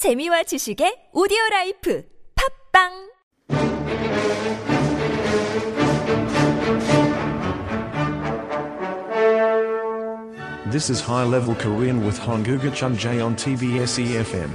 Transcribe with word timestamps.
재미와 0.00 0.43
지식의 0.43 1.09
오디오 1.13 1.37
라이프 1.51 2.03
팝빵 2.73 3.11
This 10.71 10.89
is 10.89 11.01
High 11.01 11.25
Level 11.25 11.53
Korean 11.55 12.05
with 12.05 12.17
Honguga 12.19 12.71
Chunjae 12.71 13.23
on 13.23 13.35
TBS 13.35 13.99
EFM. 13.99 14.49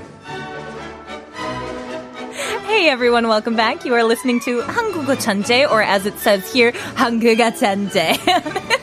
Hey 2.66 2.88
everyone, 2.88 3.28
welcome 3.28 3.54
back. 3.54 3.84
You 3.84 3.94
are 3.94 4.02
listening 4.02 4.40
to 4.40 4.62
한국어 4.62 5.16
천재, 5.16 5.70
or 5.70 5.82
as 5.82 6.06
it 6.06 6.18
says 6.18 6.50
here, 6.52 6.72
한국어 6.96 7.50
천재. 7.54 8.16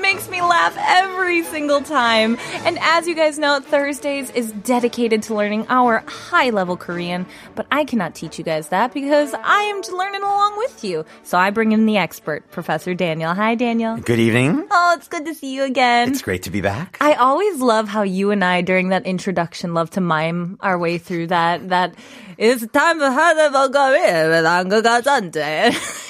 makes 0.00 0.28
me 0.28 0.40
laugh 0.40 0.76
every 0.78 1.42
single 1.44 1.80
time. 1.80 2.36
And 2.64 2.78
as 2.80 3.06
you 3.06 3.14
guys 3.14 3.38
know, 3.38 3.60
Thursdays 3.60 4.30
is 4.30 4.52
dedicated 4.52 5.22
to 5.24 5.34
learning 5.34 5.66
our 5.68 6.04
high 6.06 6.50
level 6.50 6.76
Korean, 6.76 7.26
but 7.54 7.66
I 7.70 7.84
cannot 7.84 8.14
teach 8.14 8.38
you 8.38 8.44
guys 8.44 8.68
that 8.68 8.94
because 8.94 9.34
I 9.34 9.62
am 9.62 9.82
learning 9.96 10.22
along 10.22 10.58
with 10.58 10.84
you. 10.84 11.04
So 11.22 11.38
I 11.38 11.50
bring 11.50 11.72
in 11.72 11.86
the 11.86 11.96
expert, 11.96 12.50
Professor 12.50 12.94
Daniel. 12.94 13.34
Hi, 13.34 13.54
Daniel. 13.54 13.96
Good 13.96 14.18
evening. 14.18 14.66
Oh, 14.70 14.94
it's 14.96 15.08
good 15.08 15.24
to 15.26 15.34
see 15.34 15.54
you 15.54 15.64
again. 15.64 16.10
It's 16.10 16.22
great 16.22 16.44
to 16.44 16.50
be 16.50 16.60
back. 16.60 16.96
I 17.00 17.14
always 17.14 17.60
love 17.60 17.88
how 17.88 18.02
you 18.02 18.30
and 18.30 18.44
I, 18.44 18.60
during 18.62 18.90
that 18.90 19.06
introduction, 19.06 19.74
love 19.74 19.90
to 19.90 20.00
mime 20.00 20.58
our 20.60 20.78
way 20.78 20.98
through 20.98 21.28
that. 21.28 21.68
That 21.68 21.94
it's 22.38 22.66
time 22.68 22.98
for 22.98 23.10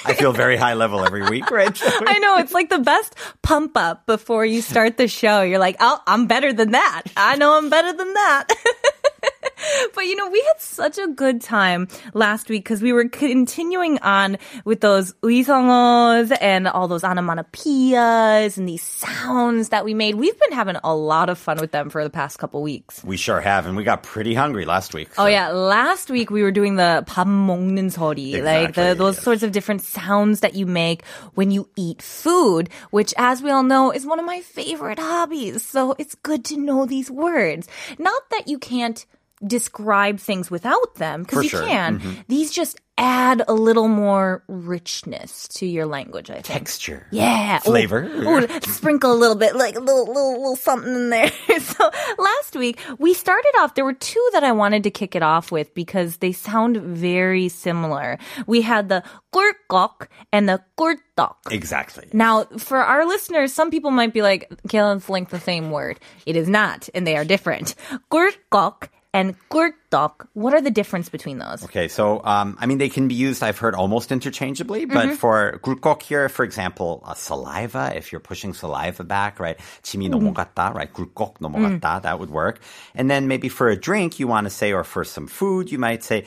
I 0.05 0.13
feel 0.13 0.31
very 0.31 0.57
high 0.57 0.75
level 0.75 1.03
every 1.03 1.27
week, 1.27 1.49
right? 1.51 1.77
I 1.83 2.19
know. 2.19 2.37
It's 2.37 2.53
like 2.53 2.69
the 2.69 2.79
best 2.79 3.15
pump 3.41 3.75
up 3.79 4.05
before 4.05 4.45
you 4.45 4.61
start 4.61 4.97
the 4.97 5.07
show. 5.07 5.41
You're 5.41 5.59
like, 5.59 5.77
"Oh, 5.79 5.99
I'm 6.05 6.27
better 6.27 6.51
than 6.53 6.71
that. 6.71 7.03
I 7.15 7.37
know 7.37 7.57
I'm 7.57 7.69
better 7.69 7.93
than 7.93 8.13
that." 8.13 8.45
But 9.94 10.06
you 10.06 10.16
know, 10.16 10.28
we 10.30 10.40
had 10.40 10.60
such 10.60 10.98
a 10.98 11.06
good 11.08 11.40
time 11.40 11.88
last 12.12 12.48
week 12.48 12.64
because 12.64 12.82
we 12.82 12.92
were 12.92 13.08
continuing 13.08 13.98
on 14.00 14.38
with 14.64 14.80
those 14.80 15.12
uisongos 15.22 16.36
and 16.40 16.66
all 16.68 16.88
those 16.88 17.02
onomatopoeias 17.02 18.56
and 18.58 18.68
these 18.68 18.82
sounds 18.82 19.70
that 19.70 19.84
we 19.84 19.94
made. 19.94 20.14
We've 20.16 20.38
been 20.38 20.52
having 20.52 20.76
a 20.82 20.94
lot 20.94 21.28
of 21.28 21.38
fun 21.38 21.58
with 21.60 21.72
them 21.72 21.90
for 21.90 22.02
the 22.04 22.10
past 22.10 22.38
couple 22.38 22.62
weeks. 22.62 23.02
we 23.04 23.16
sure 23.16 23.40
have, 23.40 23.66
and 23.66 23.76
we 23.76 23.84
got 23.84 24.02
pretty 24.02 24.34
hungry 24.34 24.64
last 24.64 24.94
week. 24.94 25.08
Oh 25.18 25.24
so- 25.24 25.26
yeah, 25.26 25.48
last 25.50 26.10
week 26.10 26.30
we 26.30 26.42
were 26.42 26.52
doing 26.52 26.76
the 26.76 27.04
밥 27.06 27.26
먹는 27.26 27.90
소리, 27.90 28.32
like 28.42 28.74
the, 28.74 28.90
Exactly, 28.90 28.94
those 28.94 29.16
yes. 29.16 29.24
sorts 29.24 29.42
of 29.42 29.52
different 29.52 29.82
sounds 29.82 30.40
that 30.40 30.54
you 30.54 30.66
make 30.66 31.04
when 31.34 31.50
you 31.50 31.68
eat 31.76 32.02
food, 32.02 32.68
which 32.90 33.14
as 33.16 33.42
we 33.42 33.50
all 33.50 33.62
know 33.62 33.90
is 33.92 34.06
one 34.06 34.18
of 34.18 34.24
my 34.26 34.40
favorite 34.40 34.98
hobbies. 34.98 35.62
So 35.62 35.94
it's 35.98 36.14
good 36.16 36.44
to 36.46 36.56
know 36.58 36.86
these 36.86 37.10
words. 37.10 37.68
Not 37.98 38.22
that 38.30 38.48
you 38.48 38.58
can't 38.58 39.04
describe 39.44 40.18
things 40.20 40.50
without 40.50 40.94
them, 40.96 41.24
For 41.24 41.40
because 41.40 41.42
you 41.44 41.48
sure. 41.50 41.66
can. 41.66 42.00
Mhm. 42.00 42.24
These 42.28 42.50
just 42.50 42.78
add 42.96 43.42
a 43.48 43.52
little 43.52 43.88
more 43.88 44.42
richness 44.48 45.48
to 45.48 45.66
your 45.66 45.84
language, 45.84 46.30
I 46.30 46.34
think. 46.34 46.44
Texture. 46.46 47.06
Yeah. 47.10 47.56
Ooh, 47.58 47.60
Flavor. 47.60 48.04
ooh, 48.04 48.46
sprinkle 48.62 49.12
a 49.12 49.18
little 49.18 49.34
bit, 49.36 49.56
like 49.56 49.74
a 49.76 49.80
little, 49.80 50.06
little, 50.06 50.32
little 50.38 50.56
something 50.56 50.94
in 50.94 51.10
there. 51.10 51.30
so 51.60 51.90
last 52.18 52.54
week 52.56 52.78
we 52.98 53.12
started 53.12 53.52
off, 53.58 53.74
there 53.74 53.84
were 53.84 53.92
two 53.92 54.24
that 54.32 54.44
I 54.44 54.52
wanted 54.52 54.84
to 54.84 54.90
kick 54.90 55.14
it 55.16 55.22
off 55.24 55.50
with 55.50 55.74
because 55.74 56.18
they 56.18 56.30
sound 56.32 56.76
very 56.78 57.48
similar. 57.48 58.16
We 58.46 58.62
had 58.62 58.88
the 58.88 59.02
꿀꺽 59.34 60.06
and 60.32 60.48
the 60.48 60.62
꿀떡. 60.78 61.34
Exactly. 61.50 62.08
Now, 62.12 62.44
for 62.58 62.78
our 62.78 63.04
listeners, 63.04 63.52
some 63.52 63.70
people 63.72 63.90
might 63.90 64.12
be 64.14 64.22
like, 64.22 64.48
Kayla, 64.68 65.06
link 65.10 65.30
the 65.30 65.40
same 65.40 65.70
word. 65.72 65.98
It 66.24 66.36
is 66.36 66.48
not, 66.48 66.88
and 66.94 67.04
they 67.06 67.16
are 67.16 67.24
different. 67.24 67.74
꿀꺽 68.10 68.88
and 69.12 69.34
꿀떡. 69.48 70.26
What 70.34 70.54
are 70.54 70.60
the 70.60 70.70
difference 70.72 71.08
between 71.08 71.38
those? 71.38 71.62
Okay, 71.64 71.86
so 71.88 72.20
um, 72.24 72.56
I 72.60 72.66
mean 72.66 72.78
they 72.78 72.88
can 72.88 73.06
be 73.06 73.14
used. 73.14 73.42
I've 73.42 73.58
heard 73.58 73.74
almost 73.74 74.10
interchangeably, 74.10 74.86
but 74.86 75.06
Mm-hmm. 75.06 75.14
for 75.22 75.60
굴꺽 75.62 76.02
here, 76.02 76.28
for 76.28 76.42
example, 76.44 77.02
uh, 77.06 77.14
saliva. 77.14 77.92
If 77.94 78.10
you're 78.10 78.20
pushing 78.20 78.52
saliva 78.54 79.04
back, 79.04 79.38
right? 79.38 79.56
침이 79.82 80.10
Mm-hmm. 80.10 80.34
넘어갔다, 80.34 80.74
right? 80.74 80.92
굴꺽 80.92 81.38
Mm. 81.38 81.80
넘어갔다. 81.80 82.02
That 82.02 82.18
would 82.18 82.30
work. 82.30 82.60
And 82.94 83.08
then 83.10 83.28
maybe 83.28 83.48
for 83.48 83.68
a 83.68 83.76
drink, 83.76 84.18
you 84.18 84.26
want 84.26 84.46
to 84.46 84.50
say, 84.50 84.72
or 84.72 84.82
for 84.84 85.04
some 85.04 85.26
food, 85.28 85.70
you 85.70 85.78
might 85.78 86.02
say, 86.02 86.24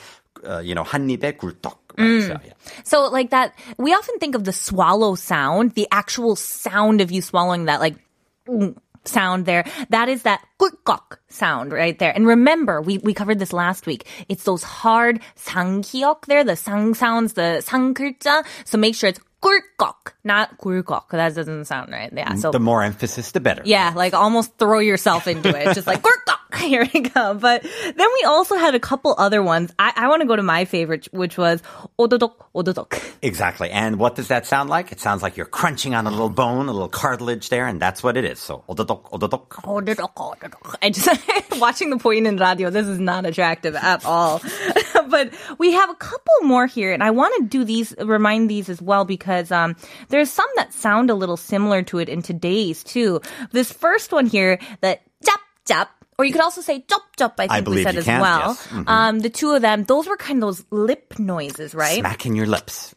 uh, 0.48 0.60
you 0.60 0.74
know, 0.76 0.84
한 0.84 1.10
입에 1.12 1.36
굴떡. 1.36 1.76
Right? 1.98 2.08
Mm. 2.08 2.28
So, 2.28 2.38
yeah. 2.46 2.54
So 2.86 3.10
like 3.10 3.32
that, 3.32 3.52
we 3.78 3.92
often 3.94 4.16
think 4.20 4.36
of 4.36 4.44
the 4.46 4.54
swallow 4.54 5.16
sound, 5.16 5.74
the 5.74 5.88
actual 5.92 6.36
sound 6.38 7.02
of 7.02 7.12
you 7.12 7.22
swallowing 7.22 7.66
that 7.66 7.82
like 7.82 7.96
mm, 8.48 8.76
sound 9.06 9.46
there. 9.46 9.66
That 9.90 10.10
is 10.10 10.24
that 10.24 10.42
꿀꺽 10.60 11.18
sound 11.30 11.72
right 11.72 11.98
there. 11.98 12.12
And 12.14 12.28
remember, 12.28 12.82
we, 12.82 12.98
we 13.00 13.14
covered 13.14 13.40
this 13.40 13.54
last 13.54 13.86
week. 13.86 14.06
It's 14.28 14.44
those 14.44 14.64
hard 14.64 15.22
상기역 15.38 16.26
there, 16.26 16.44
the 16.44 16.56
sang 16.56 16.94
sounds, 16.94 17.34
the 17.34 17.62
상 17.66 17.94
글자. 17.94 18.44
So 18.66 18.78
make 18.78 18.96
sure 18.96 19.10
it's 19.10 19.20
꿀꺽, 19.42 20.14
not 20.24 20.58
꿀꺽. 20.58 21.10
That 21.12 21.36
doesn't 21.36 21.66
sound 21.66 21.92
right. 21.92 22.12
Yeah. 22.14 22.36
So 22.36 22.52
the 22.52 22.60
more 22.60 22.84
emphasis, 22.84 23.32
the 23.32 23.40
better. 23.40 23.62
yeah, 23.66 23.94
like 23.96 24.14
almost 24.14 24.58
throw 24.58 24.80
yourself 24.80 25.28
into 25.28 25.50
it. 25.50 25.74
Just 25.76 25.88
like, 25.88 26.02
꿀꺽! 26.02 26.21
Here 26.62 26.88
we 26.94 27.02
go. 27.02 27.34
But 27.34 27.64
then 27.64 28.08
we 28.20 28.24
also 28.26 28.56
had 28.56 28.76
a 28.76 28.80
couple 28.80 29.16
other 29.18 29.44
ones. 29.44 29.72
I, 29.78 29.94
I 29.96 30.08
want 30.08 30.22
to 30.22 30.28
go 30.28 30.36
to 30.36 30.44
my 30.44 30.66
favorite, 30.66 31.08
which 31.12 31.38
was 31.38 31.62
오도독, 32.00 32.34
오도독. 32.56 33.00
Exactly. 33.22 33.70
And 33.70 34.00
what 34.00 34.16
does 34.16 34.30
that 34.30 34.46
sound 34.46 34.70
like? 34.70 34.92
It 34.92 35.00
sounds 35.00 35.22
like 35.22 35.38
you're 35.38 35.46
crunching 35.46 35.96
on 35.96 36.08
a 36.08 36.12
little 36.12 36.30
bone, 36.30 36.68
a 36.68 36.72
little 36.72 36.90
cartilage 36.90 37.50
there, 37.50 37.68
and 37.68 37.80
that's 37.80 38.02
what 38.04 38.18
it 38.18 38.26
is. 38.26 38.40
So, 38.40 38.64
오도독, 38.70 39.12
오도독. 39.12 39.48
오도독, 39.64 40.14
오도독. 40.16 40.76
I 40.82 40.90
just, 40.90 41.60
watching 41.60 41.90
the 41.90 41.98
point 41.98 42.28
in 42.28 42.38
radio, 42.38 42.70
this 42.70 42.88
is 42.88 43.00
not 43.00 43.26
attractive 43.26 43.76
at 43.76 44.06
all. 44.06 44.42
but 45.10 45.34
we 45.58 45.74
have 45.74 45.90
a 45.90 45.96
couple 45.96 46.34
more 46.44 46.66
here, 46.66 46.92
and 46.94 47.04
I 47.04 47.12
want 47.12 47.36
to 47.38 47.44
do 47.44 47.64
these, 47.64 47.94
remind 48.00 48.50
these 48.50 48.70
as 48.70 48.82
well, 48.82 49.06
because 49.06 49.52
um, 49.52 49.76
there's 50.10 50.30
some 50.30 50.50
that 50.56 50.74
sound 50.74 51.10
a 51.10 51.16
little 51.16 51.38
similar 51.38 51.82
to 51.84 52.00
it 52.00 52.10
in 52.10 52.22
today's 52.22 52.84
too. 52.84 53.22
This 53.52 53.72
first 53.72 54.12
one 54.12 54.28
here, 54.28 54.60
the 54.82 55.00
짭, 55.28 55.42
짭, 55.68 55.90
or 56.23 56.25
you 56.25 56.33
could 56.33 56.41
also 56.43 56.61
say 56.63 56.85
chop 56.89 57.03
chop. 57.19 57.35
I 57.39 57.49
think 57.49 57.67
I 57.67 57.71
we 57.71 57.83
said 57.83 57.97
as 57.97 58.05
can, 58.05 58.21
well. 58.21 58.55
yes. 58.55 58.67
Mhm. 58.69 58.89
Um, 58.89 59.19
the 59.21 59.31
two 59.31 59.51
of 59.51 59.61
them, 59.63 59.85
those 59.85 60.07
were 60.07 60.17
kind 60.17 60.39
of 60.43 60.47
those 60.49 60.65
lip 60.71 61.19
noises, 61.19 61.75
right? 61.75 61.99
Smacking 61.99 62.37
your 62.37 62.47
lips. 62.47 62.95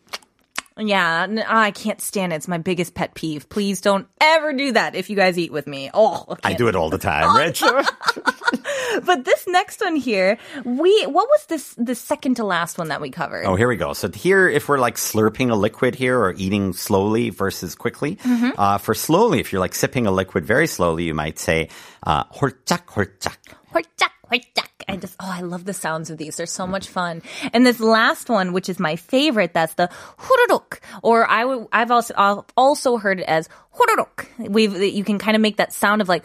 Yeah, 0.78 1.28
I 1.48 1.72
can't 1.72 2.02
stand 2.02 2.34
it. 2.34 2.38
It's 2.38 2.48
my 2.50 2.58
biggest 2.58 2.94
pet 2.94 3.14
peeve. 3.14 3.48
Please 3.48 3.80
don't 3.80 4.08
ever 4.20 4.52
do 4.52 4.74
that 4.74 4.96
if 4.96 5.10
you 5.10 5.16
guys 5.16 5.38
eat 5.38 5.52
with 5.52 5.68
me. 5.68 5.90
Oh, 5.94 6.38
I, 6.44 6.52
I 6.52 6.54
do 6.54 6.68
it 6.68 6.76
all 6.76 6.90
the 6.90 6.98
time, 6.98 7.36
Rich. 7.38 7.62
but 9.06 9.24
this 9.24 9.48
next 9.48 9.80
one 9.80 9.96
here, 9.96 10.38
we 10.66 11.06
what 11.06 11.30
was 11.30 11.46
this 11.46 11.76
the 11.76 11.96
second 11.96 12.36
to 12.36 12.44
last 12.44 12.78
one 12.78 12.90
that 12.90 13.00
we 13.00 13.10
covered? 13.10 13.46
Oh, 13.46 13.56
here 13.56 13.70
we 13.70 13.78
go. 13.78 13.94
So 13.94 14.12
here, 14.12 14.50
if 14.50 14.68
we're 14.68 14.78
like 14.78 14.96
slurping 14.96 15.50
a 15.50 15.56
liquid 15.56 15.96
here 15.96 16.20
or 16.20 16.34
eating 16.34 16.74
slowly 16.74 17.30
versus 17.30 17.74
quickly, 17.74 18.18
mm-hmm. 18.18 18.52
uh, 18.58 18.78
for 18.78 18.94
slowly, 18.94 19.40
if 19.40 19.54
you're 19.54 19.62
like 19.62 19.76
sipping 19.76 20.08
a 20.08 20.12
liquid 20.12 20.46
very 20.46 20.68
slowly, 20.68 21.06
you 21.06 21.14
might 21.14 21.40
say 21.40 21.70
uh, 22.04 22.26
horchak 22.26 22.86
horchak 22.88 23.38
horchak 23.72 24.12
horchak. 24.30 24.75
I 24.88 24.98
just, 24.98 25.16
oh, 25.20 25.30
I 25.30 25.42
love 25.42 25.66
the 25.66 25.74
sounds 25.74 26.10
of 26.10 26.18
these. 26.18 26.38
They're 26.38 26.46
so 26.46 26.68
much 26.68 26.88
fun. 26.88 27.22
And 27.54 27.66
this 27.66 27.80
last 27.80 28.30
one, 28.30 28.54
which 28.54 28.70
is 28.70 28.80
my 28.80 28.96
favorite, 28.96 29.54
that's 29.54 29.74
the 29.74 29.90
hururuk, 30.18 30.80
or 31.02 31.30
I 31.30 31.42
w- 31.42 31.68
I've 31.72 31.92
also, 31.92 32.14
I've 32.18 32.44
also 32.56 32.98
heard 32.98 33.20
it 33.20 33.28
as 33.28 33.50
hururuk. 33.78 34.50
We've, 34.50 34.76
you 34.76 35.04
can 35.04 35.18
kind 35.18 35.36
of 35.36 35.42
make 35.42 35.58
that 35.58 35.74
sound 35.74 36.02
of 36.02 36.10
like, 36.10 36.24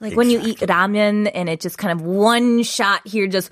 like 0.00 0.12
exactly. 0.12 0.16
when 0.16 0.30
you 0.30 0.40
eat 0.42 0.58
ramen 0.58 1.30
and 1.32 1.48
it 1.48 1.60
just 1.60 1.78
kind 1.78 1.92
of 1.98 2.04
one 2.04 2.62
shot 2.62 3.06
here 3.06 3.26
just 3.26 3.50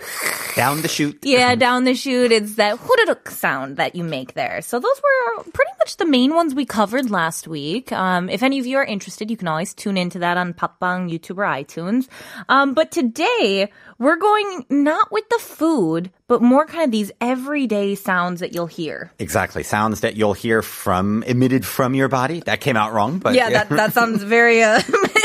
down 0.58 0.82
the 0.82 0.88
chute. 0.88 1.20
Yeah, 1.22 1.54
down 1.54 1.84
the 1.84 1.94
chute. 1.94 2.32
It's 2.32 2.56
that 2.56 2.78
hururuk 2.80 3.30
sound 3.30 3.76
that 3.76 3.94
you 3.94 4.02
make 4.02 4.34
there. 4.34 4.60
So 4.60 4.80
those 4.80 5.00
were 5.00 5.44
pretty 5.44 5.70
much 5.78 5.98
the 5.98 6.04
main 6.04 6.34
ones 6.34 6.52
we 6.52 6.66
covered 6.66 7.10
last 7.10 7.46
week. 7.46 7.92
Um, 7.92 8.28
if 8.28 8.42
any 8.42 8.58
of 8.58 8.66
you 8.66 8.76
are 8.78 8.84
interested, 8.84 9.30
you 9.30 9.36
can 9.36 9.46
always 9.46 9.72
tune 9.72 9.96
into 9.96 10.18
that 10.18 10.36
on 10.36 10.54
Papang 10.54 11.10
YouTube 11.10 11.38
or 11.38 11.46
iTunes. 11.46 12.08
Um, 12.48 12.74
but 12.74 12.90
today 12.90 13.70
we're 13.98 14.16
going 14.16 14.66
not 14.68 15.12
with 15.12 15.28
the 15.28 15.38
food, 15.38 16.10
but 16.26 16.42
more 16.42 16.66
kind 16.66 16.84
of 16.86 16.90
these 16.90 17.12
everyday 17.20 17.94
sounds 17.94 18.40
that 18.40 18.52
you'll 18.52 18.66
hear. 18.66 19.12
Exactly. 19.20 19.62
Sounds 19.62 20.00
that 20.00 20.16
you'll 20.16 20.34
hear 20.34 20.62
from, 20.62 21.22
emitted 21.22 21.64
from 21.64 21.94
your 21.94 22.08
body. 22.08 22.40
That 22.40 22.60
came 22.60 22.76
out 22.76 22.92
wrong, 22.92 23.20
but 23.20 23.34
yeah, 23.34 23.48
yeah. 23.48 23.64
That, 23.64 23.76
that 23.76 23.92
sounds 23.92 24.24
very, 24.24 24.62
uh, 24.62 24.80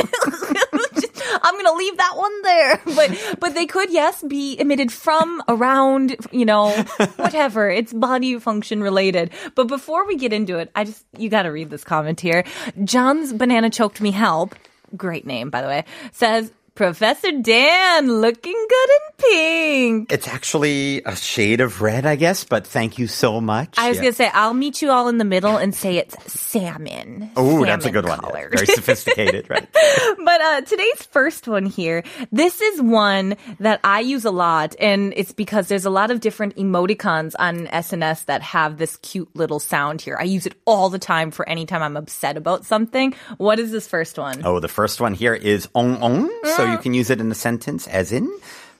I'm 1.53 1.63
gonna 1.63 1.77
leave 1.77 1.97
that 1.97 2.13
one 2.15 2.41
there, 2.41 2.81
but 2.95 3.38
but 3.39 3.53
they 3.53 3.65
could 3.65 3.91
yes 3.91 4.23
be 4.23 4.59
emitted 4.59 4.91
from 4.91 5.44
around 5.47 6.15
you 6.31 6.45
know 6.45 6.71
whatever 7.17 7.69
it's 7.69 7.94
body 7.94 8.39
function 8.39 8.81
related. 8.81 9.31
But 9.55 9.67
before 9.67 10.07
we 10.07 10.15
get 10.15 10.33
into 10.33 10.57
it, 10.57 10.71
I 10.75 10.85
just 10.85 11.05
you 11.17 11.29
got 11.29 11.44
to 11.44 11.50
read 11.50 11.69
this 11.69 11.83
comment 11.83 12.19
here. 12.19 12.44
John's 12.83 13.33
banana 13.33 13.69
choked 13.69 14.01
me 14.01 14.11
help. 14.11 14.55
Great 14.97 15.25
name 15.25 15.50
by 15.50 15.61
the 15.61 15.67
way. 15.67 15.85
Says 16.11 16.51
Professor 16.75 17.30
Dan 17.31 18.20
looking 18.20 18.52
good 18.68 18.90
in 18.90 19.14
pink. 19.30 20.12
It's 20.12 20.28
actually 20.28 21.04
a 21.06 21.16
shade 21.16 21.62
of 21.62 21.84
red, 21.84 22.04
I 22.08 22.16
guess, 22.16 22.44
but 22.46 22.66
thank 22.66 22.98
you 22.98 23.06
so 23.06 23.40
much. 23.40 23.75
I 23.78 23.90
was 23.90 23.98
Yeah. 23.98 24.10
gonna 24.10 24.14
say 24.14 24.31
I'll 24.34 24.56
meet 24.56 24.81
you 24.81 24.90
all 24.90 25.08
in 25.08 25.20
the 25.20 25.24
middle 25.25 25.56
and 25.56 25.75
say 25.75 25.98
it's 25.98 26.16
salmon. 26.34 27.30
Oh, 27.38 27.64
that's 27.64 27.86
a 27.86 27.92
good 27.92 28.08
one. 28.10 28.18
colored. 28.20 28.52
Very 28.54 28.66
sophisticated, 28.66 29.50
right? 29.52 29.68
But 30.25 30.42
uh, 30.42 30.62
today's 30.62 31.04
first 31.12 31.48
one 31.48 31.66
here, 31.68 32.02
this 32.31 32.60
is 32.62 32.81
one 32.81 33.36
that 33.60 33.80
I 33.84 34.00
use 34.00 34.25
a 34.25 34.31
lot, 34.31 34.75
and 34.80 35.14
it's 35.16 35.31
because 35.31 35.68
there's 35.68 35.86
a 35.86 35.90
lot 35.92 36.10
of 36.10 36.22
different 36.22 36.56
emoticons 36.56 37.36
on 37.38 37.68
SNS 37.68 38.25
that 38.25 38.42
have 38.42 38.78
this 38.78 38.98
cute 38.98 39.30
little 39.36 39.60
sound 39.60 40.02
here. 40.02 40.18
I 40.20 40.24
use 40.24 40.46
it 40.48 40.56
all 40.66 40.90
the 40.90 40.98
time 41.00 41.30
for 41.30 41.48
any 41.48 41.66
time 41.68 41.84
I'm 41.84 41.98
upset 41.98 42.36
about 42.38 42.66
something. 42.66 43.14
What 43.38 43.60
is 43.60 43.72
this 43.72 43.88
first 43.88 44.18
one? 44.18 44.42
Oh, 44.44 44.60
the 44.60 44.68
first 44.72 45.00
one 45.02 45.14
here 45.14 45.34
is 45.36 45.68
엉엉. 45.75 46.30
So 46.56 46.62
Mm. 46.62 46.73
you 46.73 46.79
can 46.79 46.94
use 46.94 47.11
it 47.11 47.20
in 47.20 47.31
a 47.31 47.35
sentence 47.35 47.87
as 47.88 48.12
in 48.12 48.29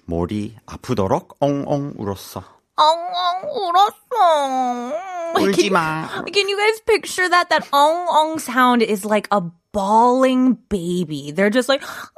머리 0.06 0.55
아프도록 0.66 1.37
엉엉 1.40 1.94
울었어. 1.99 2.43
엉엉 2.76 3.50
울었어. 3.50 4.93
울지 5.37 5.69
Can, 5.69 5.72
마. 5.72 6.08
can 6.32 6.49
you 6.49 6.56
guys 6.56 6.81
picture 6.87 7.28
that? 7.28 7.50
That 7.50 7.66
ong 7.72 8.06
ong 8.08 8.38
sound 8.38 8.82
is 8.82 9.05
like 9.05 9.28
a 9.31 9.43
bawling 9.72 10.56
baby. 10.70 11.31
They're 11.32 11.50
just 11.50 11.69
like, 11.69 11.82
"Ah," 11.84 12.08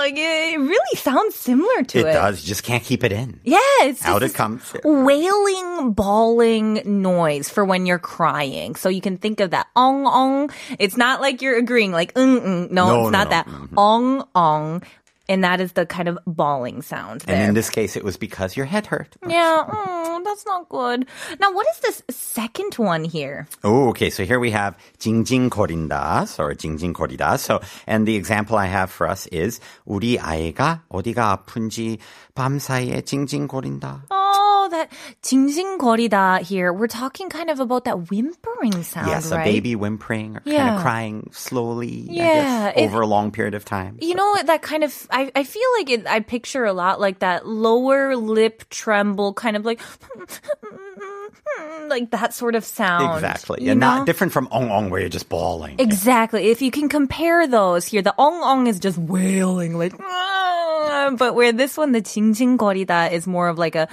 like 0.00 0.14
it 0.16 0.58
really 0.58 0.96
sounds 0.96 1.34
similar 1.36 1.82
to 1.84 1.98
It 2.00 2.06
it. 2.06 2.12
does. 2.12 2.42
You 2.42 2.48
just 2.48 2.62
can't 2.64 2.82
keep 2.82 3.04
it 3.04 3.12
in. 3.12 3.38
Yeah, 3.44 3.58
it's 3.82 4.04
Out 4.04 4.22
it 4.22 4.34
comes. 4.34 4.72
wailing, 4.84 5.92
bawling 5.92 6.82
noise 7.02 7.48
for 7.48 7.64
when 7.64 7.86
you're 7.86 7.98
crying. 7.98 8.74
So 8.76 8.88
you 8.88 9.00
can 9.00 9.16
think 9.18 9.40
of 9.40 9.50
that 9.50 9.66
ong 9.76 10.06
ong. 10.06 10.50
It's 10.78 10.96
not 10.96 11.20
like 11.20 11.42
you're 11.42 11.58
agreeing, 11.58 11.92
like 11.92 12.14
mm 12.14 12.40
mm. 12.40 12.70
No, 12.70 12.86
No, 12.86 13.00
it's 13.02 13.12
no, 13.12 13.18
not 13.18 13.24
no. 13.24 13.30
that 13.30 13.48
ong 13.76 14.24
ong. 14.34 14.82
And 15.29 15.43
that 15.43 15.59
is 15.59 15.71
the 15.73 15.87
kind 15.87 16.07
of 16.07 16.19
bawling 16.27 16.83
sound 16.83 17.21
there. 17.21 17.35
And 17.35 17.49
in 17.49 17.53
this 17.55 17.71
case, 17.71 17.95
it 17.95 18.03
was 18.03 18.15
because 18.15 18.55
your 18.55 18.67
head 18.67 18.85
hurt. 18.85 19.09
yeah, 19.25 19.63
mm, 19.67 20.23
that's 20.23 20.45
not 20.45 20.69
good. 20.69 21.07
Now, 21.39 21.51
what 21.51 21.65
is 21.73 21.79
this 21.79 22.03
second 22.11 22.75
one 22.75 23.03
here? 23.03 23.47
Oh, 23.63 23.89
okay. 23.89 24.11
So 24.11 24.23
here 24.23 24.39
we 24.39 24.51
have 24.51 24.77
징징거린다, 24.99 26.39
or 26.39 26.53
징징거리다. 26.53 27.39
So, 27.39 27.59
and 27.87 28.07
the 28.07 28.15
example 28.15 28.55
I 28.55 28.67
have 28.67 28.91
for 28.91 29.07
us 29.09 29.25
is 29.31 29.59
우리 29.87 30.19
아이가 30.19 30.83
어디가 30.89 31.31
아픈지 31.31 31.97
밤사이에 32.35 33.01
징징거린다. 33.01 34.03
Oh, 34.11 34.18
that 34.71 34.89
징징거리다 35.21 36.41
here. 36.41 36.73
We're 36.73 36.87
talking 36.91 37.29
kind 37.29 37.49
of 37.49 37.59
about 37.59 37.85
that 37.85 38.09
whimpering 38.09 38.83
sound, 38.83 39.07
yes, 39.07 39.31
right? 39.31 39.41
a 39.41 39.43
baby 39.45 39.75
whimpering 39.75 40.37
or 40.37 40.41
kind 40.41 40.53
Yeah. 40.57 40.75
of 40.75 40.81
crying 40.81 41.29
slowly. 41.31 42.07
I 42.09 42.13
Yeah, 42.13 42.23
guess, 42.73 42.77
it- 42.77 42.85
over 42.89 43.01
a 43.01 43.07
long 43.07 43.31
period 43.31 43.53
of 43.53 43.65
time. 43.65 43.97
You 44.01 44.15
know 44.15 44.35
that 44.43 44.61
kind 44.61 44.83
of 44.83 44.93
I, 45.11 45.31
I 45.35 45.43
feel 45.43 45.69
like 45.77 45.89
it 45.89 46.07
I 46.07 46.19
picture 46.21 46.65
a 46.65 46.73
lot 46.73 46.99
like 46.99 47.19
that 47.19 47.45
lower 47.47 48.15
lip 48.15 48.63
tremble 48.69 49.33
kind 49.33 49.55
of 49.57 49.65
like 49.65 49.79
like 51.87 52.09
that 52.11 52.33
sort 52.33 52.55
of 52.55 52.65
sound. 52.65 53.15
Exactly. 53.15 53.61
you 53.61 53.67
Yeah, 53.69 53.73
not 53.77 53.99
know? 53.99 54.05
different 54.05 54.33
from 54.33 54.47
ong 54.51 54.69
ong 54.71 54.89
where 54.89 54.99
you're 55.01 55.09
just 55.13 55.29
bawling. 55.29 55.77
Exactly. 55.79 56.49
If 56.49 56.61
you 56.61 56.71
can 56.71 56.89
compare 56.89 57.45
those 57.47 57.85
here, 57.85 58.01
the 58.01 58.13
ong 58.17 58.41
ong 58.41 58.67
is 58.67 58.79
just 58.79 58.97
wailing 58.97 59.77
like 59.77 59.93
"Ah," 60.01 61.13
but 61.17 61.35
where 61.35 61.53
this 61.53 61.77
one 61.77 61.91
the 61.93 62.01
징징거리다 62.01 63.11
is 63.13 63.27
more 63.27 63.47
of 63.47 63.57
like 63.61 63.75
a 63.75 63.87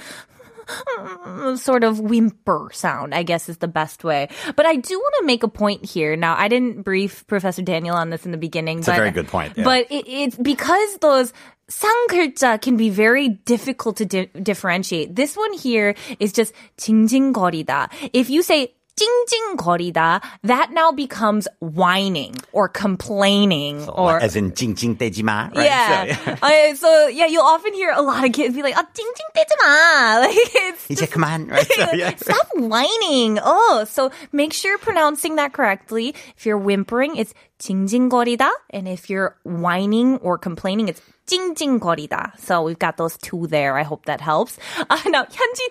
sort 1.55 1.83
of 1.83 1.99
whimper 1.99 2.69
sound, 2.73 3.13
I 3.13 3.23
guess 3.23 3.49
is 3.49 3.57
the 3.57 3.67
best 3.67 4.03
way. 4.03 4.29
But 4.55 4.65
I 4.65 4.75
do 4.75 4.97
want 4.97 5.15
to 5.19 5.25
make 5.25 5.43
a 5.43 5.47
point 5.47 5.85
here. 5.85 6.15
Now, 6.15 6.35
I 6.37 6.47
didn't 6.47 6.83
brief 6.83 7.25
Professor 7.27 7.61
Daniel 7.61 7.95
on 7.95 8.09
this 8.09 8.25
in 8.25 8.31
the 8.31 8.37
beginning. 8.37 8.79
It's 8.79 8.87
a 8.87 8.91
but, 8.91 8.97
very 8.97 9.11
good 9.11 9.27
point, 9.27 9.57
yeah. 9.57 9.63
But 9.63 9.91
it, 9.91 10.07
it's 10.07 10.35
because 10.37 10.97
those 10.97 11.33
쌍글자 11.69 12.61
can 12.61 12.77
be 12.77 12.89
very 12.89 13.29
difficult 13.29 13.97
to 13.97 14.05
di- 14.05 14.29
differentiate. 14.41 15.15
This 15.15 15.35
one 15.35 15.53
here 15.53 15.95
is 16.19 16.31
just 16.31 16.53
징징거리다. 16.77 17.89
If 18.13 18.29
you 18.29 18.41
say 18.41 18.73
찡찡거리다, 18.97 20.21
that 20.43 20.71
now 20.71 20.91
becomes 20.91 21.47
whining 21.59 22.35
or 22.51 22.67
complaining 22.69 23.89
or 23.89 24.19
as 24.21 24.35
in 24.35 24.51
징징대지마, 24.51 25.55
right? 25.55 25.65
yeah. 25.65 26.13
So, 26.13 26.35
Uh, 26.43 26.75
so 26.75 27.07
yeah, 27.07 27.25
you'll 27.25 27.41
often 27.45 27.73
hear 27.73 27.91
a 27.91 28.01
lot 28.03 28.23
of 28.23 28.31
kids 28.31 28.53
be 28.55 28.61
like, 28.61 28.75
"Ah, 28.77 28.85
찡찡대지마." 28.93 30.21
Like 30.21 30.37
it's 30.37 30.87
이제 30.93 31.07
그만, 31.09 31.49
right? 31.49 31.65
So, 31.65 31.89
yeah. 31.97 32.13
Stop 32.15 32.47
whining. 32.53 33.39
Oh, 33.43 33.83
so 33.89 34.11
make 34.31 34.53
sure 34.53 34.71
you're 34.71 34.77
pronouncing 34.77 35.35
that 35.37 35.53
correctly. 35.53 36.13
If 36.37 36.45
you're 36.45 36.57
whimpering, 36.61 37.15
it's 37.17 37.33
징징거리다. 37.59 38.49
And 38.71 38.87
if 38.87 39.09
you're 39.09 39.35
whining 39.45 40.17
or 40.21 40.37
complaining, 40.37 40.87
it's 40.89 41.01
찡찡거리다. 41.25 42.37
So 42.39 42.61
we've 42.63 42.77
got 42.79 42.97
those 42.97 43.17
two 43.17 43.47
there. 43.47 43.77
I 43.77 43.83
hope 43.83 44.05
that 44.07 44.19
helps. 44.19 44.57
Uh, 44.89 44.99
now, 45.07 45.23
현지 45.25 45.63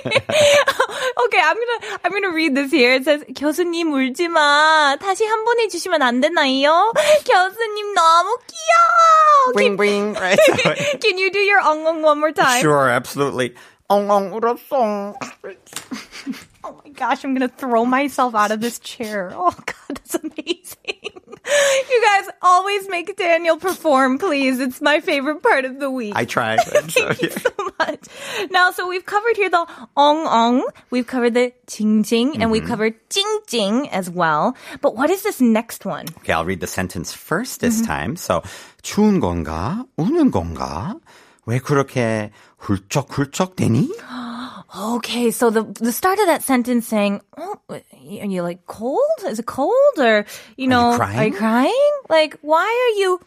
Okay, 1.27 1.41
I'm 1.43 1.57
gonna, 1.57 1.99
I'm 2.05 2.13
gonna 2.13 2.33
read 2.35 2.55
this 2.57 2.73
here. 2.73 2.95
It 2.95 3.05
says, 3.05 3.23
교수님 3.35 3.93
울지 3.93 4.29
마. 4.29 4.97
다시 5.01 5.25
한 5.25 5.45
번 5.45 5.61
해주시면 5.61 6.03
안 6.03 6.21
되나요? 6.21 6.93
교수님 7.25 7.95
너무 7.95 8.37
귀여워. 8.47 9.53
Bring, 9.55 9.77
bring, 9.77 10.15
right? 10.15 10.39
So, 10.41 10.75
Can 11.01 11.19
you 11.19 11.31
do 11.31 11.39
your 11.39 11.61
ongong 11.63 12.03
one 12.03 12.19
more 12.19 12.33
time? 12.33 12.61
sure, 12.61 12.89
absolutely. 12.91 13.55
엉엉 13.89 14.33
울었어. 14.35 15.15
Oh 16.65 16.81
my 16.85 16.91
gosh, 16.91 17.25
I'm 17.25 17.35
gonna 17.35 17.49
throw 17.49 17.85
myself 17.85 18.35
out 18.35 18.51
of 18.51 18.61
this 18.61 18.79
chair. 18.81 19.31
Oh 19.35 19.55
god, 19.55 19.87
that's 19.89 20.15
amazing. 20.17 21.13
You 21.47 21.99
guys 22.03 22.27
always 22.43 22.89
make 22.89 23.15
Daniel 23.17 23.57
perform, 23.57 24.19
please. 24.19 24.59
It's 24.59 24.81
my 24.83 24.99
favorite 24.99 25.43
part 25.45 25.65
of 25.65 25.79
the 25.79 25.89
week. 25.91 26.15
I 26.17 26.25
tried. 26.25 26.59
right? 26.59 26.91
So, 26.91 27.07
Thank 27.07 27.23
you 27.23 27.31
yeah. 27.31 27.39
so 27.39 27.51
much. 27.79 28.03
Now, 28.51 28.73
so 28.73 28.89
we've 28.89 29.07
covered 29.07 29.37
here 29.37 29.49
the 29.49 29.63
ong 29.97 30.27
ong, 30.27 30.67
we've 30.91 31.07
covered 31.07 31.35
the 31.35 31.53
jing 31.69 32.03
jing, 32.03 32.35
and 32.35 32.43
Mm-hmm. 32.45 32.51
we've 32.51 32.67
covered 32.67 32.95
jing 33.11 33.31
jing 33.47 33.89
as 33.91 34.11
well. 34.11 34.57
But 34.83 34.97
what 34.97 35.09
is 35.11 35.23
this 35.23 35.41
next 35.41 35.85
one? 35.87 36.07
Okay, 36.19 36.33
I'll 36.33 36.45
read 36.45 36.59
the 36.61 36.67
sentence 36.67 37.13
first 37.13 37.61
this 37.61 37.79
Mm-hmm. 37.79 37.87
time. 37.87 38.17
So, 38.17 38.43
추운 38.83 39.21
건가? 39.21 39.87
우는 39.97 40.33
건가? 40.33 40.97
왜 41.47 41.61
그렇게 41.61 42.33
훌쩍훌쩍 42.59 43.55
되니? 43.55 43.87
Okay, 44.74 45.32
so 45.32 45.50
the 45.50 45.64
the 45.64 45.92
start 45.92 46.20
of 46.20 46.28
that 46.28 46.44
sentence 46.44 46.88
saying, 46.88 47.22
"Oh, 47.38 47.60
are 47.70 47.82
you 48.00 48.42
like 48.42 48.66
cold? 48.68 49.00
Is 49.28 49.40
it 49.40 49.46
cold 49.46 49.98
or 49.98 50.26
you 50.56 50.68
know, 50.68 50.92
are 50.92 51.12
you, 51.12 51.20
are 51.20 51.26
you 51.26 51.34
crying? 51.34 51.92
Like, 52.10 52.38
why 52.42 52.64
are 52.64 52.96
you 53.00 53.20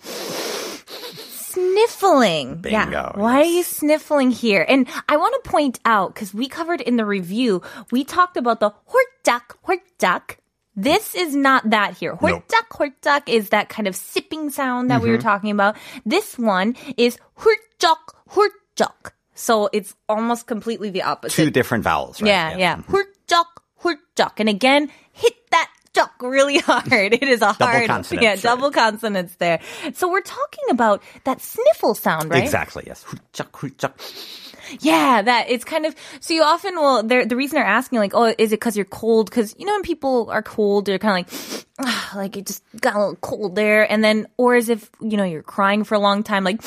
sniffling? 1.37 2.57
Bingo, 2.63 2.91
yeah, 2.91 3.13
why 3.15 3.43
are 3.43 3.45
you 3.45 3.63
sniffling 3.63 4.31
here?" 4.31 4.65
And 4.67 4.89
I 5.07 5.19
want 5.19 5.37
to 5.43 5.51
point 5.51 5.81
out 5.85 6.15
because 6.15 6.33
we 6.33 6.49
covered 6.49 6.81
in 6.81 6.97
the 6.97 7.05
review, 7.05 7.61
we 7.91 8.05
talked 8.05 8.39
about 8.39 8.61
the 8.61 8.73
hortak 8.89 9.57
hortak 9.67 10.39
this 10.77 11.15
is 11.15 11.37
not 11.37 11.71
that 11.71 11.97
here. 11.99 12.17
Hortak, 12.17 12.43
nope. 12.51 12.93
hortak 13.03 13.29
is 13.29 13.51
that 13.51 13.69
kind 13.69 13.87
of 13.87 13.95
sipping 13.95 14.51
sound 14.51 14.91
that 14.91 14.97
mm-hmm. 14.97 15.05
we 15.05 15.11
were 15.11 15.19
talking 15.19 15.51
about. 15.51 15.77
This 16.05 16.37
one 16.37 16.75
is 16.97 17.19
hurjok, 17.39 17.99
hurjok. 18.31 19.14
So 19.36 19.70
it's 19.72 19.96
almost 20.10 20.48
completely 20.48 20.90
the 20.90 21.04
opposite. 21.04 21.36
Two 21.36 21.50
different 21.50 21.84
vowels, 21.84 22.22
right? 22.22 22.28
Yeah, 22.28 22.58
yeah. 22.58 22.76
훌쩍, 22.90 23.46
훌쩍. 23.82 24.34
And 24.38 24.50
again, 24.50 24.92
hit 25.14 25.34
that 25.52 25.70
쩍 25.94 26.12
really 26.22 26.58
hard. 26.60 27.14
It 27.14 27.24
is 27.24 27.42
a 27.42 27.54
hard, 27.54 27.88
consonants, 27.88 28.24
yeah, 28.24 28.32
right. 28.32 28.42
double 28.42 28.72
consonants 28.72 29.36
there. 29.36 29.60
So 29.94 30.12
we're 30.12 30.22
talking 30.22 30.66
about 30.72 31.02
that 31.24 31.42
sniffle 31.42 31.96
sound, 31.96 32.32
right? 32.32 32.44
Exactly, 32.44 32.84
yes. 32.86 33.06
훌쩍, 33.06 33.52
훌쩍. 33.52 33.94
Yeah, 34.82 35.22
that 35.22 35.50
it's 35.50 35.66
kind 35.66 35.86
of 35.86 35.96
so 36.20 36.34
you 36.34 36.44
often 36.44 36.76
will. 36.76 37.02
They're, 37.04 37.26
the 37.26 37.36
reason 37.36 37.56
they're 37.56 37.66
asking 37.66 38.00
like, 38.00 38.14
oh, 38.14 38.36
is 38.38 38.52
it 38.52 38.60
because 38.60 38.76
you're 38.76 38.86
cold? 38.86 39.30
Because 39.30 39.56
you 39.58 39.66
know 39.66 39.74
when 39.74 39.82
people 39.82 40.30
are 40.30 40.44
cold, 40.44 40.86
they're 40.86 41.00
kind 41.00 41.26
of 41.26 41.32
like, 41.32 41.66
ah, 41.80 42.12
like 42.16 42.38
it 42.38 42.46
just 42.46 42.64
got 42.80 42.96
a 42.96 43.00
little 43.00 43.16
cold 43.16 43.56
there, 43.56 43.90
and 43.90 44.04
then 44.04 44.28
or 44.38 44.56
as 44.56 44.70
if 44.70 44.92
you 45.02 45.18
know 45.18 45.24
you're 45.24 45.42
crying 45.42 45.84
for 45.84 45.96
a 45.96 46.00
long 46.00 46.24
time, 46.24 46.44
like. 46.44 46.62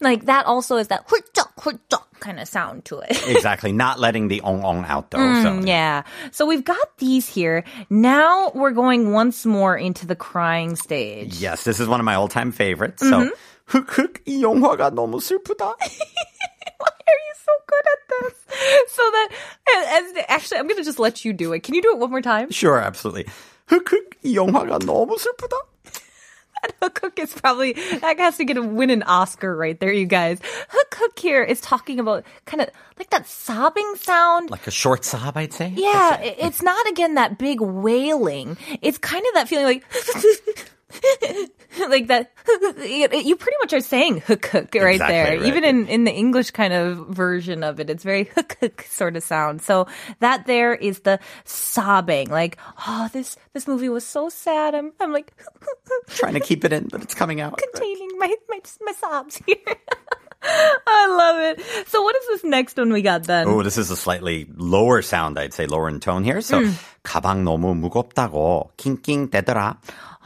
Like 0.00 0.26
that 0.26 0.46
also 0.46 0.76
is 0.76 0.88
that 0.88 1.06
훌쩍 1.08 1.54
훌쩍 1.58 2.02
kind 2.20 2.38
of 2.40 2.46
sound 2.48 2.84
to 2.86 2.98
it. 3.00 3.10
Exactly, 3.28 3.72
not 3.72 3.98
letting 3.98 4.28
the 4.28 4.40
ong 4.42 4.62
ong 4.64 4.84
out 4.86 5.10
though. 5.10 5.18
so. 5.42 5.50
Mm, 5.50 5.66
Yeah. 5.66 6.02
So 6.30 6.46
we've 6.46 6.64
got 6.64 6.98
these 6.98 7.26
here. 7.28 7.64
Now 7.90 8.50
we're 8.54 8.70
going 8.72 9.12
once 9.12 9.44
more 9.46 9.76
into 9.76 10.06
the 10.06 10.16
crying 10.16 10.76
stage. 10.76 11.38
Yes, 11.40 11.64
this 11.64 11.80
is 11.80 11.88
one 11.88 12.00
of 12.00 12.04
my 12.06 12.14
all-time 12.14 12.52
favorites. 12.52 13.02
Mm-hmm. 13.02 13.28
So, 13.28 13.78
흑흑 13.80 14.22
이 14.26 14.42
영화가 14.42 14.90
너무 14.90 15.20
슬프다. 15.20 15.74
Why 16.78 16.92
are 17.08 17.20
you 17.26 17.34
so 17.38 17.52
good 17.66 17.86
at 17.86 18.02
this? 18.10 18.36
So 18.92 19.02
that, 19.02 19.28
as, 19.96 20.24
actually, 20.28 20.58
I'm 20.58 20.66
going 20.66 20.78
to 20.78 20.84
just 20.84 20.98
let 20.98 21.24
you 21.24 21.32
do 21.32 21.52
it. 21.54 21.62
Can 21.62 21.74
you 21.74 21.82
do 21.82 21.90
it 21.92 21.98
one 21.98 22.10
more 22.10 22.20
time? 22.20 22.50
Sure, 22.50 22.78
absolutely. 22.78 23.26
흑흑 23.68 24.18
이 24.24 24.34
영화가 24.36 24.78
너무 24.80 25.16
슬프다. 25.16 25.56
Hook 26.81 26.99
Hook 27.01 27.19
is 27.19 27.33
probably, 27.33 27.73
that 27.73 28.17
has 28.19 28.37
to 28.37 28.45
get 28.45 28.57
a 28.57 28.61
win 28.63 28.89
an 28.89 29.03
Oscar 29.03 29.55
right 29.55 29.79
there, 29.79 29.91
you 29.91 30.05
guys. 30.05 30.39
Hook 30.69 30.95
Hook 30.97 31.19
here 31.19 31.43
is 31.43 31.59
talking 31.61 31.99
about 31.99 32.23
kind 32.45 32.61
of 32.61 32.69
like 32.97 33.09
that 33.11 33.27
sobbing 33.27 33.95
sound. 33.97 34.49
Like 34.49 34.67
a 34.67 34.71
short 34.71 35.05
sob, 35.05 35.37
I'd 35.37 35.53
say. 35.53 35.73
Yeah, 35.75 36.19
it- 36.21 36.37
it's 36.39 36.61
not 36.61 36.87
again 36.87 37.15
that 37.15 37.37
big 37.37 37.61
wailing. 37.61 38.57
It's 38.81 38.97
kind 38.97 39.25
of 39.27 39.33
that 39.35 39.47
feeling 39.47 39.65
like, 39.65 39.83
like 41.88 42.08
that. 42.08 42.32
You 42.84 43.36
pretty 43.36 43.56
much 43.62 43.72
are 43.72 43.80
saying 43.80 44.20
hook 44.20 44.46
hook 44.46 44.74
right 44.74 44.94
Exactly, 45.00 45.14
there. 45.14 45.38
right. 45.38 45.46
Even 45.46 45.64
in, 45.64 45.86
in 45.88 46.04
the 46.04 46.12
English 46.12 46.50
kind 46.50 46.72
of 46.74 47.08
version 47.08 47.64
of 47.64 47.80
it, 47.80 47.88
it's 47.88 48.04
very 48.04 48.24
hook 48.36 48.58
hook 48.60 48.84
sort 48.88 49.16
of 49.16 49.22
sound. 49.22 49.62
So 49.62 49.86
that 50.20 50.46
there 50.46 50.74
is 50.74 51.00
the 51.00 51.18
sobbing. 51.44 52.28
Like, 52.28 52.58
oh, 52.86 53.08
this, 53.12 53.36
this 53.54 53.66
movie 53.66 53.88
was 53.88 54.04
so 54.04 54.28
sad. 54.28 54.74
I'm, 54.74 54.92
I'm 55.00 55.12
like 55.12 55.32
Trying 56.08 56.34
to 56.34 56.40
keep 56.40 56.64
it 56.64 56.72
in, 56.72 56.88
but 56.88 57.02
it's 57.02 57.14
coming 57.14 57.40
out. 57.40 57.56
containing 57.56 58.10
my, 58.18 58.34
my, 58.50 58.60
my 58.82 58.92
sobs 58.92 59.40
here. 59.46 59.56
I 60.44 61.06
love 61.06 61.40
it. 61.40 61.88
So 61.88 62.02
what 62.02 62.16
is 62.16 62.26
this 62.28 62.44
next 62.44 62.76
one 62.76 62.92
we 62.92 63.00
got 63.00 63.24
then? 63.24 63.46
Oh, 63.46 63.62
this 63.62 63.78
is 63.78 63.90
a 63.90 63.96
slightly 63.96 64.46
lower 64.56 65.00
sound, 65.00 65.38
I'd 65.38 65.54
say, 65.54 65.66
lower 65.66 65.88
in 65.88 66.00
tone 66.00 66.24
here. 66.24 66.40
So, 66.40 66.60
가방 67.04 67.44
너무 67.44 67.74
무겁다고 67.78 68.70
낑낑대더라. 68.76 69.76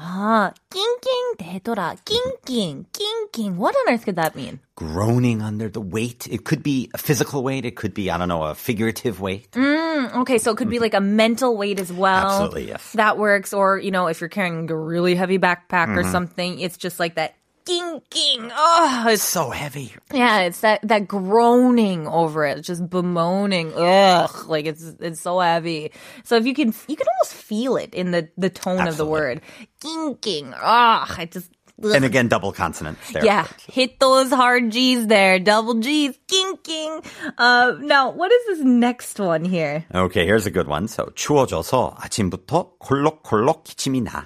Ah, 0.01 0.53
낑낑 0.71 1.37
대더라. 1.39 1.97
낑낑, 2.05 2.85
낑낑. 2.93 3.57
What 3.57 3.75
on 3.75 3.95
earth 3.95 4.05
could 4.05 4.17
that 4.17 4.37
mean? 4.37 4.61
Groaning 4.75 5.41
under 5.41 5.69
the 5.69 5.81
weight. 5.81 6.27
It 6.31 6.45
could 6.45 6.63
be 6.63 6.91
a 6.93 6.99
physical 6.99 7.43
weight. 7.43 7.65
It 7.65 7.77
could 7.77 7.95
be, 7.95 8.11
I 8.11 8.19
don't 8.19 8.29
know, 8.29 8.43
a 8.43 8.55
figurative 8.55 9.21
weight. 9.21 9.49
Okay, 9.57 10.39
so 10.39 10.53
it 10.53 10.57
could 10.59 10.69
be 10.69 10.79
like 10.79 10.95
a 10.95 11.01
mental 11.01 11.57
weight 11.57 11.81
as 11.81 11.93
well. 11.93 12.27
Absolutely, 12.27 12.69
yes. 12.69 12.93
That 12.93 13.17
works. 13.17 13.53
Or, 13.55 13.79
you 13.79 13.91
know, 13.91 14.07
if 14.07 14.21
you're 14.21 14.29
carrying 14.29 14.71
a 14.71 14.77
really 14.77 15.15
heavy 15.15 15.39
backpack 15.39 15.97
or 15.97 16.05
something, 16.05 16.61
it's 16.61 16.77
just 16.77 17.01
like 17.01 17.15
that 17.17 17.35
king 17.65 18.01
king. 18.11 18.51
Oh, 18.55 19.07
it's, 19.09 19.23
So 19.25 19.51
heavy. 19.51 19.93
yeah, 20.15 20.43
it's 20.43 20.61
that, 20.61 20.81
that 20.87 21.09
groaning 21.09 22.07
over 22.07 22.47
it, 22.47 22.63
just 22.63 22.89
bemoaning. 22.89 23.73
Ugh, 23.75 24.31
like 24.49 24.67
it's, 24.67 24.85
it's 25.01 25.21
so 25.21 25.41
heavy. 25.41 25.91
So 26.25 26.37
if 26.37 26.47
you 26.47 26.55
can, 26.55 26.73
you 26.87 26.97
can 26.97 27.07
almost 27.09 27.35
feel 27.35 27.77
it 27.77 27.93
in 27.95 28.13
the, 28.13 28.29
the 28.39 28.51
tone 28.51 28.87
of 28.87 28.97
the 28.97 29.03
Absolutely. 29.05 29.11
word. 29.11 29.41
King 29.81 30.15
king. 30.23 30.55
Ugh, 30.55 31.11
I 31.19 31.29
just, 31.31 31.51
ugh. 31.83 31.91
And 31.91 32.05
again, 32.05 32.29
double 32.29 32.53
consonants 32.53 33.11
there. 33.11 33.25
Yeah, 33.25 33.49
hit 33.67 33.99
those 33.99 34.31
hard 34.31 34.71
G's 34.71 35.09
there. 35.09 35.41
Double 35.41 35.75
G's, 35.75 36.17
king 36.29 36.55
king. 36.63 37.01
Uh, 37.37 37.75
now, 37.81 38.11
what 38.13 38.31
is 38.31 38.47
this 38.47 38.61
next 38.65 39.19
one 39.19 39.45
here? 39.45 39.85
Okay, 39.93 40.25
here's 40.25 40.47
a 40.47 40.51
good 40.53 40.69
one. 40.69 40.87
So, 40.87 41.11
추워져서 41.17 41.97
아침부터 41.99 42.79
콜록콜록 42.79 43.65
기침이 43.65 44.03
나. 44.03 44.25